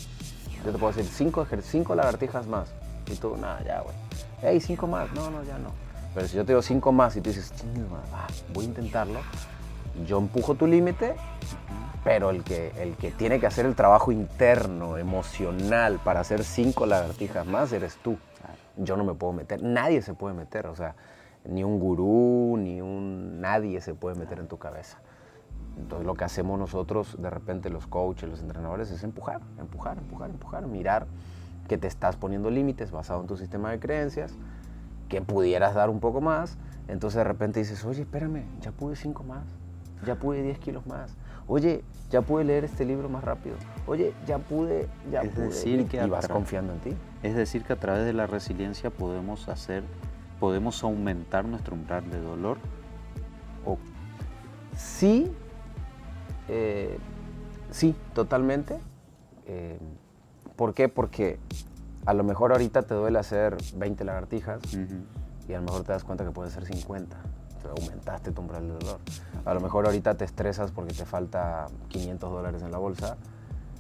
yo 0.64 0.72
te 0.72 0.78
puedo 0.78 0.94
decir 0.94 1.04
cinco, 1.12 1.46
cinco 1.62 1.96
lagartijas 1.96 2.48
más. 2.48 2.70
Y 3.08 3.16
tú, 3.16 3.36
nada, 3.36 3.62
ya, 3.66 3.82
güey. 3.82 3.94
Hey, 4.42 4.62
cinco 4.62 4.88
más. 4.88 5.12
No, 5.12 5.30
no, 5.30 5.44
ya 5.44 5.58
no. 5.58 5.70
Pero 6.16 6.30
si 6.30 6.38
yo 6.38 6.46
te 6.46 6.54
digo 6.54 6.62
cinco 6.62 6.94
más 6.94 7.14
y 7.18 7.20
tú 7.20 7.30
dices, 7.30 7.52
voy 8.54 8.64
a 8.64 8.68
intentarlo, 8.70 9.20
yo 10.08 10.18
empujo 10.18 10.56
tu 10.56 10.68
límite, 10.68 11.16
pero 12.04 12.30
el 12.30 12.44
que, 12.44 12.72
el 12.82 12.96
que 12.96 13.12
tiene 13.12 13.40
que 13.40 13.48
hacer 13.48 13.66
el 13.66 13.76
trabajo 13.76 14.12
interno, 14.12 14.98
emocional, 14.98 16.00
para 16.04 16.20
hacer 16.20 16.44
cinco 16.44 16.86
lagartijas 16.86 17.46
más, 17.46 17.72
eres 17.72 17.98
tú. 17.98 18.18
Yo 18.78 18.98
no 18.98 19.04
me 19.04 19.14
puedo 19.14 19.34
meter, 19.34 19.62
nadie 19.62 20.02
se 20.02 20.14
puede 20.14 20.34
meter, 20.34 20.68
o 20.68 20.76
sea, 20.76 20.96
ni 21.46 21.64
un 21.64 21.80
gurú, 21.80 22.58
ni 22.58 22.82
un 22.82 23.40
nadie 23.40 23.82
se 23.82 23.94
puede 23.94 24.16
meter 24.16 24.40
en 24.40 24.48
tu 24.48 24.58
cabeza. 24.58 24.98
Entonces 25.78 26.06
lo 26.06 26.16
que 26.16 26.24
hacemos 26.24 26.60
nosotros, 26.60 27.22
de 27.22 27.30
repente 27.30 27.70
los 27.70 27.88
coaches, 27.88 28.30
los 28.30 28.42
entrenadores, 28.42 28.92
es 28.92 29.04
empujar, 29.04 29.42
empujar, 29.60 29.98
empujar, 29.98 30.30
empujar, 30.30 30.68
mirar 30.68 31.08
que 31.68 31.78
te 31.78 31.88
estás 31.88 32.16
poniendo 32.16 32.50
límites 32.50 32.92
basado 32.92 33.22
en 33.22 33.28
tu 33.28 33.38
sistema 33.38 33.72
de 33.72 33.80
creencias, 33.80 34.36
que 35.08 35.22
pudieras 35.22 35.74
dar 35.74 35.90
un 35.90 36.00
poco 36.00 36.22
más, 36.22 36.58
entonces 36.88 37.18
de 37.18 37.24
repente 37.24 37.60
dices, 37.60 37.84
oye, 37.86 38.02
espérame, 38.02 38.44
ya 38.60 38.72
pude 38.72 38.96
cinco 38.96 39.24
más, 39.24 39.44
ya 40.06 40.16
pude 40.16 40.42
10 40.44 40.60
kilos 40.60 40.86
más, 40.86 41.16
oye, 41.48 41.84
ya 42.10 42.22
pude 42.22 42.44
leer 42.44 42.64
este 42.64 42.86
libro 42.86 43.10
más 43.10 43.24
rápido, 43.24 43.56
oye, 43.88 44.14
ya 44.28 44.38
pude, 44.38 44.88
ya 45.12 45.22
es 45.22 45.32
pude, 45.32 45.46
decir 45.46 45.88
que 45.88 46.04
y 46.04 46.10
vas 46.10 46.28
confiando 46.28 46.74
en 46.74 46.80
ti. 46.80 46.90
Es 47.24 47.36
decir, 47.36 47.64
que 47.64 47.74
a 47.74 47.80
través 47.80 48.06
de 48.06 48.14
la 48.14 48.28
resiliencia 48.28 48.90
podemos 48.90 49.48
hacer 49.50 49.84
¿Podemos 50.44 50.84
aumentar 50.84 51.46
nuestro 51.46 51.74
umbral 51.74 52.10
de 52.10 52.20
dolor? 52.20 52.58
O, 53.66 53.78
sí, 54.76 55.32
eh, 56.50 56.98
sí, 57.72 57.96
totalmente. 58.14 58.78
Eh, 59.46 59.80
¿Por 60.58 60.74
qué? 60.74 60.90
Porque 60.90 61.40
a 62.06 62.14
lo 62.14 62.26
mejor 62.26 62.52
ahorita 62.52 62.82
te 62.82 62.94
duele 62.94 63.20
hacer 63.20 63.56
20 63.78 64.04
lagartijas 64.04 64.60
y 65.48 65.54
a 65.54 65.60
lo 65.60 65.64
mejor 65.64 65.84
te 65.84 65.94
das 65.94 66.04
cuenta 66.04 66.26
que 66.26 66.32
puede 66.32 66.50
ser 66.50 66.66
50. 66.66 67.16
Aumentaste 67.70 68.32
tu 68.32 68.42
umbral 68.42 68.68
de 68.68 68.74
dolor. 68.74 69.00
A 69.46 69.54
lo 69.54 69.62
mejor 69.62 69.86
ahorita 69.86 70.16
te 70.16 70.26
estresas 70.26 70.72
porque 70.72 70.94
te 70.94 71.06
falta 71.06 71.68
500 71.90 72.32
dólares 72.32 72.62
en 72.62 72.72
la 72.72 72.78
bolsa, 72.78 73.18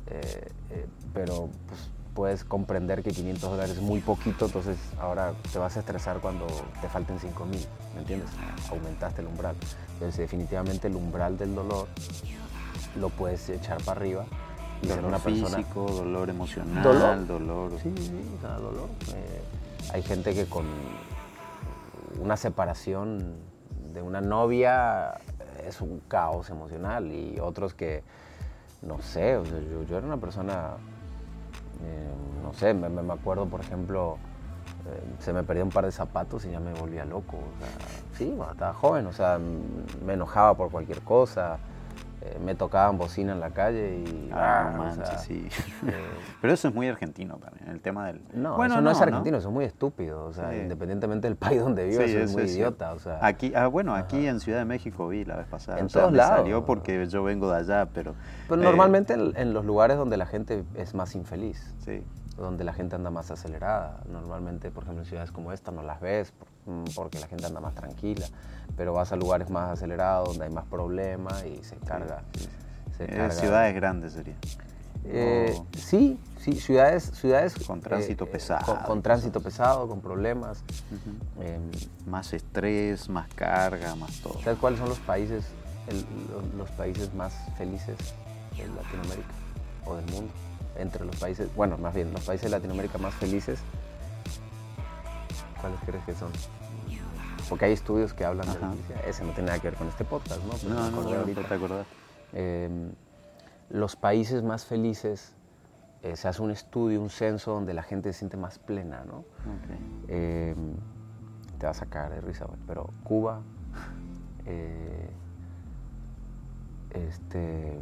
eh, 0.08 0.52
pero 1.13 1.50
pues, 1.67 1.89
puedes 2.13 2.43
comprender 2.43 3.04
que 3.04 3.12
500 3.12 3.52
dólares 3.52 3.78
es 3.78 3.82
muy 3.82 4.00
poquito, 4.00 4.46
entonces 4.46 4.78
ahora 5.00 5.34
te 5.52 5.60
vas 5.60 5.76
a 5.78 5.80
estresar 5.80 6.19
cuando 6.19 6.46
te 6.82 6.88
falten 6.88 7.19
5 7.19 7.46
mil, 7.46 7.65
¿me 7.96 8.02
entiendes? 8.02 8.30
Aumentaste 8.69 9.22
el 9.22 9.28
umbral. 9.28 9.56
Entonces 9.93 10.17
definitivamente 10.17 10.88
el 10.88 10.96
umbral 10.96 11.38
del 11.38 11.56
dolor 11.56 11.88
lo 13.00 13.10
puedes 13.10 13.50
echar 13.50 13.82
para 13.84 14.00
arriba. 14.00 14.26
Y 14.82 14.88
dolor 14.88 15.06
una 15.06 15.19
físico, 15.19 15.86
dolor 15.86 16.30
emocional, 16.30 16.84
dolor. 16.84 17.28
dolor. 17.28 17.72
Sí, 17.82 17.93
sí, 17.96 18.38
dolor. 18.41 18.89
Eh, 19.15 19.41
hay 19.93 20.04
gente 20.04 20.34
que 20.34 20.46
con 20.46 20.65
una 22.19 22.36
separación 22.36 23.38
de 23.93 24.01
una 24.01 24.21
novia 24.21 25.13
es 25.65 25.82
un 25.82 25.99
caos 26.08 26.49
emocional 26.49 27.12
y 27.12 27.39
otros 27.39 27.73
que, 27.73 28.03
no 28.82 29.01
sé, 29.01 29.39
yo, 29.43 29.84
yo 29.84 29.97
era 29.97 30.06
una 30.06 30.17
persona 30.17 30.77
eh, 31.84 32.13
no 32.41 32.53
sé, 32.53 32.73
me, 32.73 33.13
acuerdo, 33.13 33.45
por 33.45 33.62
ejemplo, 33.62 34.17
eh, 34.86 35.03
se 35.19 35.34
me 35.34 35.43
perdía 35.43 35.63
un 35.63 35.69
par 35.69 35.86
de 35.86 35.91
zapatos 35.91 36.45
y 36.45 36.51
ya 36.51 36.60
me 36.60 36.73
volvía 36.73 37.06
loco. 37.06 37.38
sí, 38.17 38.36
estaba 38.51 38.73
joven, 38.73 39.08
o 39.08 39.13
sea, 39.13 39.39
me 40.06 40.13
enojaba 40.13 40.56
por 40.56 40.69
cualquier 40.71 41.01
cosa. 41.01 41.58
Eh, 42.26 42.40
me 42.44 42.56
tocaban 42.56 42.98
bocina 42.98 43.34
en 43.34 43.40
la 43.42 43.50
calle 43.50 43.98
y... 44.00 44.30
Ah, 44.32 44.72
no 44.74 44.82
o 44.82 44.86
manches, 44.86 45.08
sea, 45.10 45.18
sí. 45.18 45.48
eh, 45.88 45.92
Pero 46.42 46.54
eso 46.54 46.70
es 46.70 46.74
muy 46.74 46.88
argentino 46.88 47.36
también, 47.38 47.68
el 47.70 47.82
tema 47.82 48.08
del... 48.08 48.22
no, 48.34 48.56
bueno, 48.56 48.76
eso 48.76 48.82
no, 48.82 48.92
es 48.92 49.02
argentino, 49.02 49.38
eso 49.38 49.50
es 49.50 49.54
muy 49.54 49.66
estúpido. 49.66 50.26
O 50.26 50.34
sea, 50.34 50.52
Sí. 50.52 50.58
independientemente 50.60 51.28
del 51.28 51.36
país 51.36 51.60
donde 51.62 51.86
vivas, 51.86 52.06
Sí, 52.06 52.12
eso 52.16 52.26
es 52.26 52.32
muy 52.34 52.44
es 52.44 52.56
idiota. 52.56 52.94
O 52.94 53.00
sea, 53.00 53.20
Aquí, 53.22 53.52
ah, 53.56 53.68
bueno, 53.68 53.94
aquí 53.96 54.26
en 54.28 54.40
Ciudad 54.40 54.60
de 54.60 54.66
México 54.66 55.08
vi 55.08 55.26
la 55.26 55.36
vez 55.36 55.48
pasada. 55.48 55.80
En 55.80 55.88
o 55.88 55.90
sea, 55.90 56.04
todos 56.04 56.14
lados. 56.14 56.38
salió 56.40 56.66
porque 56.66 57.06
yo 57.08 57.24
vengo 57.24 57.52
de 57.52 57.58
allá, 57.58 57.88
pero... 57.94 58.16
pero 58.48 58.62
eh, 58.62 58.64
normalmente 58.66 59.14
en, 59.14 59.34
en 59.36 59.54
los 59.54 59.66
lugares 59.66 59.98
donde 59.98 60.16
la 60.18 60.26
gente 60.26 60.64
es 60.76 60.94
más 60.94 61.16
infeliz. 61.16 61.74
Sí. 61.84 62.04
Donde 62.38 62.63
la 62.63 62.74
gente 62.74 62.96
anda 62.96 63.10
más 63.12 63.30
acelerada. 63.32 64.02
Normalmente, 64.10 64.72
por 64.72 64.84
ejemplo, 64.84 65.04
en 65.04 65.08
ciudades 65.10 65.32
como 65.32 65.52
esta 65.52 65.72
no 65.72 65.84
las 65.84 66.02
ves 66.02 66.34
mm, 66.65 66.86
porque 66.96 67.19
la 67.19 67.28
gente 67.28 67.46
anda 67.46 67.60
más 67.60 67.76
tranquila, 67.76 68.26
pero 68.76 68.93
vas 68.93 69.12
a 69.12 69.15
lugares 69.15 69.50
más 69.50 69.72
acelerados 69.72 70.30
donde 70.30 70.46
hay 70.46 70.52
más 70.52 70.65
problemas 70.65 71.46
y 71.46 71.63
se 71.63 71.76
carga. 71.78 72.24
se 72.98 73.04
Eh, 73.06 73.08
carga. 73.08 73.32
ciudades 73.32 73.76
grandes 73.76 74.13
sería. 74.13 74.36
Eh, 75.06 75.62
Sí, 75.76 76.17
sí, 76.39 76.54
ciudades, 76.54 77.04
ciudades 77.13 77.56
Con 77.67 77.82
tránsito 77.82 78.24
eh, 78.24 78.28
pesado 78.28 78.80
con, 78.86 79.02
tránsito 79.02 79.41
pesado, 79.41 79.88
con 79.88 80.00
problemas. 80.02 80.63
Em, 81.41 81.69
Más 82.08 82.32
estrés, 82.34 83.10
más 83.10 83.28
carga, 83.36 83.96
más 83.96 84.22
todo. 84.22 84.39
¿Sabes 84.41 84.60
cuáles 84.60 84.80
son 84.80 84.89
los 84.89 85.00
países, 85.00 85.46
el- 85.88 86.06
los, 86.32 86.54
los 86.56 86.69
países 86.72 87.13
más 87.13 87.34
felices 87.58 87.98
de 88.58 88.67
Latinoamérica 88.69 89.34
o 89.86 89.96
del 89.98 90.06
mundo? 90.12 90.32
Entre 90.78 91.06
los 91.06 91.16
países, 91.18 91.54
bueno, 91.56 91.78
más 91.78 91.94
bien, 91.94 92.12
los 92.12 92.24
países 92.24 92.46
de 92.46 92.50
Latinoamérica 92.50 92.98
más 92.98 93.14
felices, 93.14 93.60
¿cuáles 95.62 95.80
crees 95.86 96.04
que 96.06 96.16
son? 96.16 96.32
Porque 97.50 97.66
hay 97.66 97.74
estudios 97.74 98.14
que 98.14 98.26
hablan 98.26 98.48
de 98.52 98.60
la 98.60 98.70
felicidad. 98.70 99.06
Ese 99.08 99.24
no 99.24 99.32
tiene 99.34 99.48
nada 99.48 99.60
que 99.60 99.70
ver 99.70 99.78
con 99.78 99.88
este 99.88 100.04
podcast, 100.06 100.42
¿no? 100.44 100.54
Pero 100.62 100.74
No, 100.74 100.90
no, 100.90 101.02
no, 101.04 101.26
no 101.26 101.48
te 101.48 101.54
acordás. 101.54 101.86
Eh, 102.34 102.70
los 103.70 103.96
países 103.96 104.44
más 104.44 104.66
felices, 104.66 105.34
eh, 106.04 106.16
se 106.16 106.28
hace 106.28 106.42
un 106.42 106.52
estudio, 106.52 107.02
un 107.02 107.10
censo 107.10 107.52
donde 107.52 107.74
la 107.74 107.84
gente 107.84 108.12
se 108.14 108.20
siente 108.20 108.38
más 108.38 108.60
plena, 108.60 109.04
¿no? 109.06 109.20
Ok. 109.20 109.26
Eh, 110.08 110.56
te 111.58 111.66
vas 111.66 111.78
a 111.78 111.80
sacar 111.86 112.12
de 112.12 112.22
risa, 112.22 112.46
pero 112.68 112.90
Cuba, 113.04 113.42
eh, 114.46 115.10
este, 116.92 117.80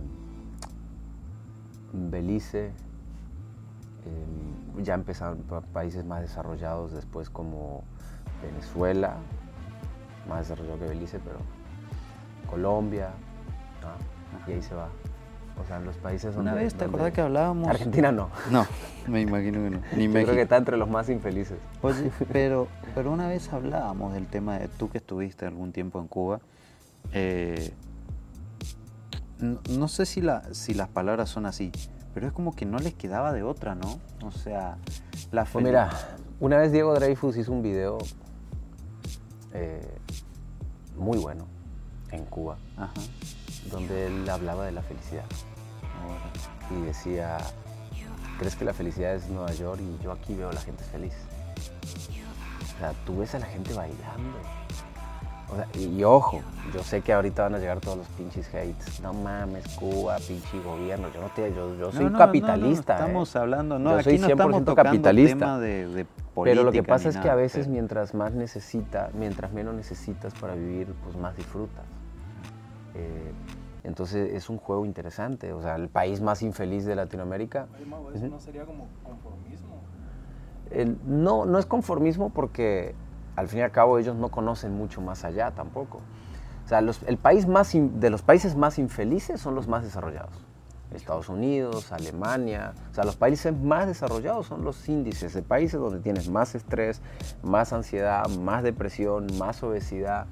Belice, 1.93 2.67
eh, 2.67 2.73
ya 4.83 4.93
empezaron 4.95 5.39
pa- 5.43 5.61
países 5.61 6.05
más 6.05 6.21
desarrollados 6.21 6.91
después 6.93 7.29
como 7.29 7.83
Venezuela, 8.41 9.15
más 10.27 10.47
desarrollado 10.47 10.79
que 10.79 10.85
Belice, 10.87 11.19
pero 11.19 11.37
Colombia, 12.49 13.09
¿no? 13.81 14.51
y 14.51 14.55
ahí 14.55 14.61
se 14.61 14.73
va. 14.75 14.89
O 15.61 15.65
sea, 15.65 15.77
en 15.77 15.85
los 15.85 15.97
países 15.97 16.33
donde... 16.33 16.51
Una 16.51 16.59
vez, 16.59 16.73
¿te 16.73 16.85
acordás 16.85 17.11
que 17.11 17.21
hablábamos? 17.21 17.67
Argentina 17.69 18.11
no. 18.11 18.29
No, 18.49 18.65
me 19.07 19.21
imagino 19.21 19.59
que 19.63 19.69
no. 19.69 19.79
Ni 19.95 20.05
Yo 20.07 20.13
creo 20.13 20.25
que 20.35 20.41
está 20.41 20.57
entre 20.57 20.77
los 20.77 20.89
más 20.89 21.07
infelices. 21.09 21.59
Oye, 21.83 22.11
pero, 22.31 22.67
pero 22.95 23.11
una 23.11 23.27
vez 23.27 23.51
hablábamos 23.53 24.13
del 24.13 24.25
tema 24.27 24.57
de 24.57 24.67
tú 24.69 24.89
que 24.89 24.97
estuviste 24.97 25.45
algún 25.45 25.71
tiempo 25.71 25.99
en 25.99 26.07
Cuba. 26.07 26.39
eh, 27.13 27.71
no, 29.41 29.59
no 29.69 29.87
sé 29.87 30.05
si, 30.05 30.21
la, 30.21 30.53
si 30.53 30.73
las 30.73 30.87
palabras 30.87 31.29
son 31.29 31.45
así, 31.45 31.71
pero 32.13 32.27
es 32.27 32.33
como 32.33 32.55
que 32.55 32.65
no 32.65 32.77
les 32.77 32.93
quedaba 32.93 33.31
de 33.33 33.43
otra, 33.43 33.75
¿no? 33.75 33.99
O 34.23 34.31
sea, 34.31 34.77
la 35.31 35.43
Pues 35.45 35.55
fel- 35.55 35.63
mira, 35.67 35.89
una 36.39 36.57
vez 36.57 36.71
Diego 36.71 36.93
Dreyfus 36.93 37.37
hizo 37.37 37.51
un 37.51 37.61
video 37.61 37.97
eh, 39.53 39.97
muy 40.97 41.17
bueno 41.17 41.45
en 42.11 42.25
Cuba, 42.25 42.57
Ajá. 42.77 42.93
donde 43.71 44.07
él 44.07 44.29
hablaba 44.29 44.65
de 44.65 44.71
la 44.73 44.81
felicidad 44.81 45.23
y 46.69 46.81
decía, 46.85 47.37
¿crees 48.39 48.55
que 48.55 48.65
la 48.65 48.73
felicidad 48.73 49.13
es 49.15 49.27
Nueva 49.29 49.51
York 49.53 49.81
y 49.81 50.03
yo 50.03 50.11
aquí 50.11 50.33
veo 50.33 50.49
a 50.49 50.53
la 50.53 50.61
gente 50.61 50.83
feliz? 50.85 51.13
O 52.75 52.79
sea, 52.79 52.93
tú 53.05 53.17
ves 53.17 53.35
a 53.35 53.39
la 53.39 53.45
gente 53.45 53.73
bailando. 53.73 54.37
O 55.51 55.55
sea, 55.55 55.67
y, 55.73 55.99
y 55.99 56.03
ojo, 56.05 56.39
yo 56.73 56.81
sé 56.81 57.01
que 57.01 57.11
ahorita 57.11 57.43
van 57.43 57.55
a 57.55 57.59
llegar 57.59 57.81
todos 57.81 57.97
los 57.97 58.07
pinches 58.09 58.47
hates. 58.49 59.01
No 59.01 59.11
mames, 59.13 59.67
Cuba, 59.77 60.15
pinche 60.25 60.61
gobierno. 60.63 61.09
Yo 61.13 61.19
no 61.21 61.27
te, 61.27 61.53
yo, 61.53 61.75
yo 61.77 61.91
soy 61.91 62.05
No, 62.05 62.09
no, 62.09 62.09
no, 62.11 62.17
capitalista. 62.17 62.93
no, 62.93 62.99
no, 62.99 63.05
estamos 63.07 63.35
¿eh? 63.35 63.39
hablando, 63.39 63.79
no, 63.79 63.89
Yo 63.91 63.95
aquí 63.97 64.03
soy 64.11 64.19
no 64.19 64.27
estamos 64.27 64.61
100% 64.61 64.75
capitalista. 64.75 65.35
tema 65.37 65.59
de, 65.59 65.87
de 65.87 66.05
Pero 66.43 66.63
lo 66.63 66.71
que 66.71 66.83
pasa 66.83 67.09
es 67.09 67.17
que 67.17 67.29
a 67.29 67.35
veces 67.35 67.65
pero- 67.65 67.73
mientras 67.73 68.13
más 68.13 68.33
necesita, 68.33 69.09
mientras 69.13 69.51
menos 69.51 69.75
necesitas 69.75 70.33
para 70.35 70.55
vivir, 70.55 70.93
pues 71.03 71.17
más 71.17 71.35
disfrutas. 71.35 71.83
Eh, 72.95 73.31
entonces 73.83 74.33
es 74.33 74.49
un 74.49 74.57
juego 74.57 74.85
interesante. 74.85 75.51
O 75.51 75.61
sea, 75.61 75.75
el 75.75 75.89
país 75.89 76.21
más 76.21 76.41
infeliz 76.43 76.85
de 76.85 76.95
Latinoamérica. 76.95 77.67
Eso 78.15 78.27
no 78.27 78.39
sería 78.39 78.63
como 78.63 78.87
conformismo. 79.03 79.81
el- 80.71 80.97
no, 81.05 81.45
no 81.45 81.59
es 81.59 81.65
conformismo 81.65 82.29
porque 82.29 82.95
al 83.35 83.47
fin 83.47 83.59
y 83.59 83.61
al 83.63 83.71
cabo 83.71 83.97
ellos 83.97 84.15
no 84.15 84.29
conocen 84.29 84.73
mucho 84.75 85.01
más 85.01 85.23
allá 85.23 85.51
tampoco. 85.51 86.01
O 86.65 86.67
sea, 86.67 86.81
los- 86.81 87.03
el 87.03 87.17
país 87.17 87.47
más 87.47 87.73
in- 87.75 87.99
de 87.99 88.09
los 88.09 88.21
países 88.21 88.55
más 88.55 88.79
infelices 88.79 89.41
son 89.41 89.55
los 89.55 89.67
más 89.67 89.83
desarrollados. 89.83 90.33
Estados 90.93 91.29
Unidos, 91.29 91.93
Alemania, 91.93 92.73
o 92.91 92.93
sea, 92.93 93.05
los 93.05 93.15
países 93.15 93.57
más 93.57 93.87
desarrollados 93.87 94.47
son 94.47 94.65
los 94.65 94.89
índices 94.89 95.33
de 95.33 95.41
países 95.41 95.79
donde 95.79 95.99
tienes 96.01 96.27
más 96.27 96.53
estrés, 96.53 96.99
más 97.43 97.71
ansiedad, 97.71 98.27
más 98.27 98.61
depresión, 98.61 99.27
más 99.39 99.63
obesidad. 99.63 100.25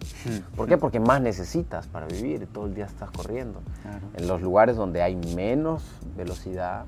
¿Por 0.57 0.67
qué? 0.67 0.77
Porque 0.77 0.99
más 0.99 1.21
necesitas 1.21 1.87
para 1.87 2.07
vivir, 2.07 2.45
todo 2.51 2.65
el 2.65 2.73
día 2.75 2.85
estás 2.85 3.09
corriendo. 3.09 3.61
Claro. 3.83 3.99
En 4.17 4.27
los 4.27 4.41
lugares 4.41 4.75
donde 4.75 5.01
hay 5.01 5.15
menos 5.15 5.81
velocidad, 6.17 6.83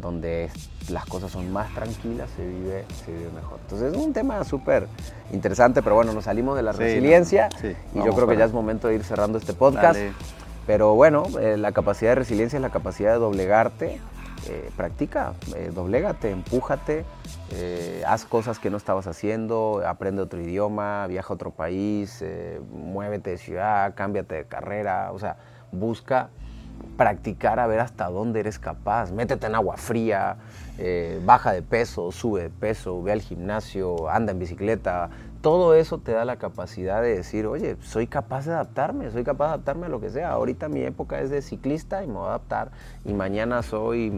donde 0.00 0.50
las 0.90 1.06
cosas 1.06 1.30
son 1.30 1.52
más 1.52 1.72
tranquilas, 1.74 2.28
se 2.36 2.46
vive, 2.46 2.84
se 3.04 3.12
vive 3.12 3.30
mejor. 3.34 3.58
Entonces 3.62 3.92
es 3.92 3.98
un 3.98 4.12
tema 4.12 4.42
súper 4.44 4.86
interesante, 5.32 5.82
pero 5.82 5.94
bueno, 5.94 6.12
nos 6.12 6.24
salimos 6.24 6.56
de 6.56 6.62
la 6.62 6.72
Sí, 6.72 6.80
resiliencia 6.80 7.48
no, 7.52 7.58
sí, 7.60 7.76
y 7.94 7.98
yo 8.04 8.12
creo 8.14 8.26
que 8.26 8.36
ya 8.36 8.44
es 8.44 8.52
momento 8.52 8.88
de 8.88 8.96
ir 8.96 9.04
cerrando 9.04 9.38
este 9.38 9.52
podcast. 9.54 9.98
Dale. 9.98 10.12
Pero 10.66 10.94
bueno, 10.94 11.24
eh, 11.40 11.56
la 11.56 11.72
capacidad 11.72 12.12
de 12.12 12.14
resiliencia 12.16 12.56
es 12.56 12.62
la 12.62 12.70
capacidad 12.70 13.12
de 13.12 13.18
doblegarte. 13.18 14.00
eh, 14.46 14.70
practica, 14.76 15.32
eh, 15.56 15.70
doblégate, 15.74 16.30
empújate, 16.30 17.04
eh, 17.52 18.02
haz 18.06 18.26
cosas 18.26 18.58
que 18.58 18.68
no 18.68 18.76
estabas 18.76 19.06
haciendo, 19.06 19.82
aprende 19.86 20.20
otro 20.20 20.38
idioma, 20.38 21.06
viaja 21.06 21.32
a 21.32 21.34
otro 21.34 21.50
país, 21.50 22.18
eh, 22.20 22.60
muévete 22.70 23.30
de 23.30 23.38
ciudad, 23.38 23.94
cámbiate 23.94 24.34
de 24.34 24.44
carrera, 24.44 25.12
o 25.12 25.18
sea, 25.18 25.36
busca 25.72 26.28
practicar 26.96 27.58
a 27.58 27.66
ver 27.66 27.80
hasta 27.80 28.08
dónde 28.08 28.40
eres 28.40 28.58
capaz, 28.58 29.10
métete 29.10 29.46
en 29.46 29.54
agua 29.54 29.76
fría, 29.76 30.36
eh, 30.78 31.20
baja 31.24 31.52
de 31.52 31.62
peso, 31.62 32.12
sube 32.12 32.42
de 32.42 32.50
peso, 32.50 33.02
ve 33.02 33.12
al 33.12 33.20
gimnasio, 33.20 34.08
anda 34.08 34.32
en 34.32 34.38
bicicleta, 34.38 35.10
todo 35.44 35.74
eso 35.74 35.98
te 35.98 36.12
da 36.12 36.24
la 36.24 36.36
capacidad 36.36 37.02
de 37.02 37.16
decir, 37.16 37.46
oye, 37.46 37.76
soy 37.82 38.06
capaz 38.06 38.46
de 38.46 38.52
adaptarme, 38.54 39.10
soy 39.10 39.24
capaz 39.24 39.48
de 39.48 39.52
adaptarme 39.54 39.86
a 39.86 39.88
lo 39.90 40.00
que 40.00 40.08
sea. 40.08 40.30
Ahorita 40.30 40.70
mi 40.70 40.80
época 40.80 41.20
es 41.20 41.28
de 41.28 41.42
ciclista 41.42 42.02
y 42.02 42.06
me 42.06 42.14
voy 42.14 42.24
a 42.24 42.28
adaptar. 42.28 42.70
Y 43.04 43.12
mañana 43.12 43.62
soy 43.62 44.10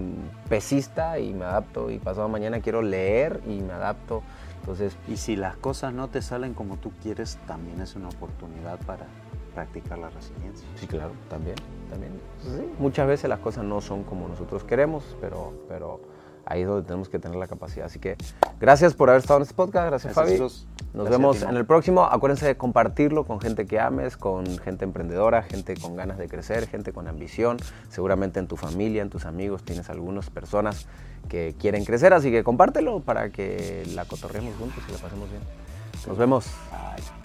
pesista 0.48 1.18
y 1.18 1.34
me 1.34 1.44
adapto. 1.44 1.90
Y 1.90 1.98
pasado 1.98 2.28
mañana 2.28 2.60
quiero 2.60 2.80
leer 2.80 3.40
y 3.44 3.60
me 3.60 3.72
adapto. 3.72 4.22
Entonces, 4.60 4.96
Y 5.08 5.16
si 5.16 5.34
las 5.34 5.56
cosas 5.56 5.92
no 5.92 6.06
te 6.06 6.22
salen 6.22 6.54
como 6.54 6.76
tú 6.76 6.92
quieres, 7.02 7.38
también 7.48 7.80
es 7.80 7.96
una 7.96 8.08
oportunidad 8.08 8.78
para 8.86 9.06
practicar 9.52 9.98
la 9.98 10.10
resiliencia. 10.10 10.68
sí, 10.76 10.86
claro, 10.86 11.10
también, 11.28 11.56
también. 11.86 12.12
Sí, 12.42 12.72
muchas 12.78 13.06
veces 13.06 13.28
las 13.28 13.40
cosas 13.40 13.64
no 13.64 13.80
son 13.80 14.04
como 14.04 14.28
nosotros 14.28 14.64
queremos, 14.64 15.16
pero, 15.20 15.52
pero 15.68 16.00
ahí 16.46 16.62
es 16.62 16.68
donde 16.68 16.86
tenemos 16.86 17.08
que 17.08 17.18
tener 17.18 17.36
la 17.36 17.46
capacidad. 17.46 17.86
Así 17.86 17.98
que 17.98 18.16
gracias 18.60 18.94
por 18.94 19.10
haber 19.10 19.20
estado 19.20 19.38
en 19.38 19.42
este 19.42 19.54
podcast. 19.54 19.88
Gracias, 19.88 20.14
Gracias, 20.14 20.38
Fabi. 20.38 20.40
Nos 20.40 20.68
Gracias, 20.94 21.10
vemos 21.10 21.42
en 21.42 21.56
el 21.56 21.66
próximo. 21.66 22.04
Acuérdense 22.04 22.46
de 22.46 22.56
compartirlo 22.56 23.24
con 23.24 23.40
gente 23.40 23.66
que 23.66 23.78
ames, 23.78 24.16
con 24.16 24.46
gente 24.58 24.84
emprendedora, 24.84 25.42
gente 25.42 25.74
con 25.76 25.96
ganas 25.96 26.16
de 26.16 26.28
crecer, 26.28 26.66
gente 26.68 26.92
con 26.92 27.08
ambición. 27.08 27.58
Seguramente 27.90 28.38
en 28.40 28.46
tu 28.46 28.56
familia, 28.56 29.02
en 29.02 29.10
tus 29.10 29.26
amigos, 29.26 29.62
tienes 29.62 29.90
algunas 29.90 30.30
personas 30.30 30.86
que 31.28 31.54
quieren 31.58 31.84
crecer, 31.84 32.14
así 32.14 32.30
que 32.30 32.44
compártelo 32.44 33.00
para 33.00 33.30
que 33.30 33.84
la 33.94 34.04
cotorremos 34.04 34.54
juntos 34.56 34.82
y 34.88 34.92
la 34.92 34.98
pasemos 34.98 35.28
bien. 35.28 35.42
Nos 36.06 36.16
vemos. 36.16 36.46
Bye. 36.70 37.15